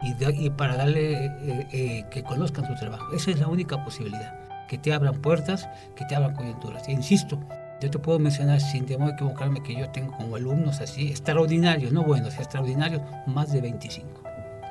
y, 0.02 0.50
para 0.50 0.76
darle 0.76 1.26
eh, 1.26 1.68
eh, 1.72 2.04
que 2.10 2.22
conozcan 2.22 2.66
su 2.66 2.74
trabajo. 2.74 3.12
Esa 3.14 3.30
es 3.30 3.38
la 3.38 3.48
única 3.48 3.84
posibilidad, 3.84 4.66
que 4.66 4.78
te 4.78 4.92
abran 4.92 5.14
puertas, 5.20 5.68
que 5.94 6.04
te 6.06 6.14
abran 6.14 6.34
coyunturas. 6.34 6.88
E 6.88 6.92
insisto, 6.92 7.38
yo 7.80 7.90
te 7.90 7.98
puedo 7.98 8.18
mencionar 8.18 8.60
sin 8.60 8.86
temor 8.86 9.10
a 9.10 9.14
equivocarme 9.14 9.62
que 9.62 9.74
yo 9.74 9.88
tengo 9.90 10.16
como 10.16 10.36
alumnos 10.36 10.80
así, 10.80 11.08
extraordinarios, 11.08 11.92
no 11.92 12.02
buenos, 12.02 12.36
extraordinarios, 12.38 13.02
más 13.26 13.52
de 13.52 13.60
25 13.60 14.22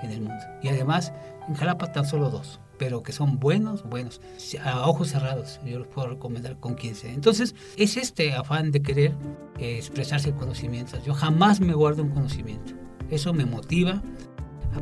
en 0.04 0.12
el 0.12 0.22
mundo. 0.22 0.44
Y 0.62 0.70
además, 0.70 1.12
en 1.48 1.56
Jalapa 1.56 1.92
tan 1.92 2.06
solo 2.06 2.30
dos 2.30 2.60
pero 2.80 3.04
que 3.04 3.12
son 3.12 3.40
buenos, 3.40 3.84
buenos, 3.84 4.22
a 4.64 4.88
ojos 4.88 5.10
cerrados, 5.10 5.60
yo 5.66 5.80
los 5.80 5.88
puedo 5.88 6.08
recomendar 6.08 6.58
con 6.58 6.74
quien 6.76 6.96
sea. 6.96 7.14
Entonces, 7.14 7.54
es 7.76 7.98
este 7.98 8.34
afán 8.34 8.72
de 8.72 8.82
querer 8.82 9.12
eh, 9.60 9.76
expresarse 9.76 10.32
conocimientos. 10.32 11.04
Yo 11.04 11.14
jamás 11.14 11.60
me 11.60 11.74
guardo 11.74 12.02
un 12.02 12.10
conocimiento. 12.12 12.74
Eso 13.12 13.34
me 13.34 13.46
motiva 13.46 14.02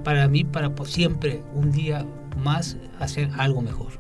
para 0.03 0.27
mí, 0.27 0.43
para 0.43 0.71
siempre, 0.85 1.41
un 1.53 1.71
día 1.71 2.05
más, 2.37 2.77
hacer 2.99 3.29
algo 3.37 3.61
mejor, 3.61 3.93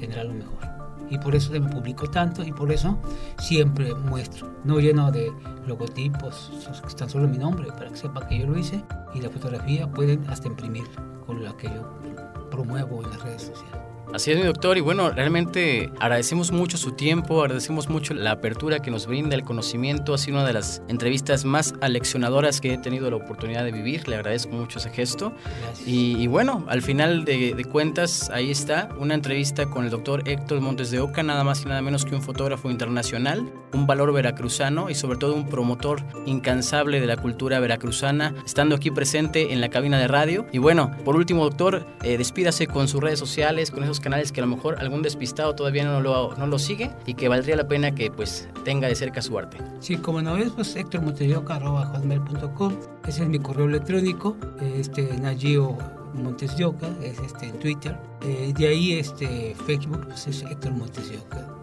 generar 0.00 0.26
lo 0.26 0.34
mejor. 0.34 0.71
Y 1.12 1.18
por 1.18 1.34
eso 1.34 1.52
me 1.52 1.60
publico 1.60 2.08
tanto 2.08 2.42
y 2.42 2.52
por 2.52 2.72
eso 2.72 2.98
siempre 3.38 3.94
muestro, 3.94 4.50
no 4.64 4.80
lleno 4.80 5.12
de 5.12 5.30
logotipos, 5.66 6.50
están 6.86 7.10
solo 7.10 7.28
mi 7.28 7.36
nombre, 7.36 7.68
para 7.70 7.90
que 7.90 7.96
sepan 7.98 8.26
que 8.28 8.38
yo 8.38 8.46
lo 8.46 8.56
hice. 8.56 8.82
Y 9.14 9.20
la 9.20 9.28
fotografía 9.28 9.86
pueden 9.86 10.26
hasta 10.30 10.48
imprimir 10.48 10.84
con 11.26 11.44
la 11.44 11.54
que 11.58 11.68
yo 11.68 12.00
promuevo 12.50 13.02
en 13.04 13.10
las 13.10 13.22
redes 13.22 13.42
sociales. 13.42 13.91
Así 14.14 14.30
es, 14.30 14.36
mi 14.36 14.44
doctor. 14.44 14.76
Y 14.76 14.82
bueno, 14.82 15.08
realmente 15.10 15.90
agradecemos 15.98 16.52
mucho 16.52 16.76
su 16.76 16.92
tiempo, 16.92 17.40
agradecemos 17.40 17.88
mucho 17.88 18.12
la 18.12 18.32
apertura 18.32 18.80
que 18.80 18.90
nos 18.90 19.06
brinda, 19.06 19.34
el 19.34 19.42
conocimiento. 19.42 20.12
Ha 20.12 20.18
sido 20.18 20.36
una 20.36 20.46
de 20.46 20.52
las 20.52 20.82
entrevistas 20.88 21.46
más 21.46 21.74
aleccionadoras 21.80 22.60
que 22.60 22.74
he 22.74 22.78
tenido 22.78 23.08
la 23.08 23.16
oportunidad 23.16 23.64
de 23.64 23.72
vivir. 23.72 24.06
Le 24.08 24.16
agradezco 24.16 24.52
mucho 24.52 24.80
ese 24.80 24.90
gesto. 24.90 25.32
Y, 25.86 26.26
bueno, 26.26 26.66
al 26.68 26.82
final 26.82 27.24
de, 27.24 27.64
cuentas, 27.72 28.28
ahí 28.28 28.50
está, 28.50 28.90
una 28.98 29.14
entrevista 29.14 29.70
con 29.70 29.84
el 29.84 29.90
doctor 29.90 30.28
Héctor 30.28 30.60
Montes 30.60 30.90
de 30.90 31.00
Oca, 31.00 31.22
nada 31.22 31.42
más 31.42 31.62
y 31.62 31.68
nada 31.68 31.80
menos 31.80 32.04
que 32.04 32.14
un 32.14 32.20
fotógrafo 32.20 32.70
internacional, 32.70 33.50
un 33.72 33.86
valor 33.86 34.12
veracruzano 34.12 34.90
y 34.90 34.94
sobre 34.94 35.16
todo 35.16 35.34
un 35.34 35.48
promotor 35.48 36.02
incansable 36.26 37.00
de 37.00 37.06
la 37.06 37.16
cultura 37.16 37.60
veracruzana, 37.60 38.34
estando 38.44 38.74
aquí 38.74 38.90
presente 38.90 39.54
en 39.54 39.62
la 39.62 39.70
cabina 39.70 39.98
de 39.98 40.08
radio. 40.08 40.46
Y 40.52 40.58
bueno, 40.58 40.90
por 41.02 41.16
último, 41.16 41.44
doctor, 41.44 41.86
eh, 42.02 42.18
despídase 42.18 42.66
con 42.66 42.88
sus 42.88 43.00
redes 43.00 43.18
sociales, 43.18 43.70
con 43.70 43.82
esos 43.82 44.01
canales 44.02 44.32
que 44.32 44.42
a 44.42 44.44
lo 44.44 44.54
mejor 44.54 44.76
algún 44.78 45.00
despistado 45.00 45.54
todavía 45.54 45.84
no 45.84 46.02
lo, 46.02 46.34
no 46.36 46.46
lo 46.46 46.58
sigue 46.58 46.90
y 47.06 47.14
que 47.14 47.28
valdría 47.28 47.56
la 47.56 47.66
pena 47.66 47.94
que 47.94 48.10
pues 48.10 48.50
tenga 48.64 48.88
de 48.88 48.94
cerca 48.94 49.22
su 49.22 49.38
arte. 49.38 49.56
Sí, 49.80 49.96
como 49.96 50.20
no 50.20 50.36
es, 50.36 50.50
pues 50.50 50.76
hectormontesioca.com, 50.76 52.76
ese 53.06 53.22
es 53.22 53.28
mi 53.28 53.38
correo 53.38 53.66
electrónico, 53.66 54.36
este 54.60 55.16
Nagio 55.18 55.78
Montes 56.14 56.54
es 57.02 57.18
este, 57.18 57.46
en 57.46 57.58
Twitter. 57.58 57.96
Eh, 58.22 58.52
de 58.56 58.68
ahí 58.68 58.92
este, 58.94 59.54
Facebook 59.66 60.06
pues 60.06 60.26
es 60.26 60.42
Héctor 60.42 60.72
Montes 60.72 61.12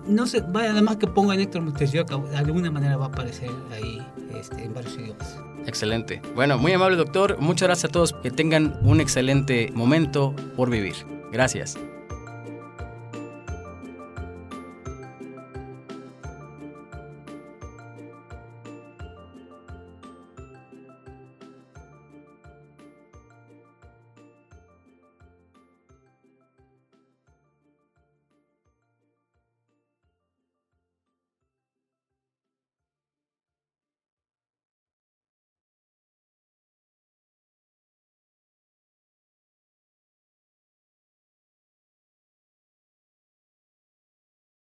No 0.07 0.25
sé, 0.25 0.41
vaya, 0.41 0.71
además 0.71 0.97
que 0.97 1.07
pongan 1.07 1.39
Héctor 1.39 1.61
Montes 1.61 1.91
de 1.91 2.05
alguna 2.35 2.71
manera 2.71 2.97
va 2.97 3.05
a 3.05 3.07
aparecer 3.09 3.51
ahí 3.71 4.01
este, 4.35 4.63
en 4.63 4.73
varios 4.73 4.95
idiomas. 4.95 5.37
Excelente. 5.65 6.21
Bueno, 6.35 6.57
muy 6.57 6.71
amable 6.71 6.97
doctor. 6.97 7.37
Muchas 7.39 7.67
gracias 7.67 7.89
a 7.89 7.91
todos. 7.91 8.13
Que 8.13 8.31
tengan 8.31 8.79
un 8.81 9.01
excelente 9.01 9.71
momento 9.75 10.33
por 10.55 10.69
vivir. 10.69 10.95
Gracias. 11.31 11.77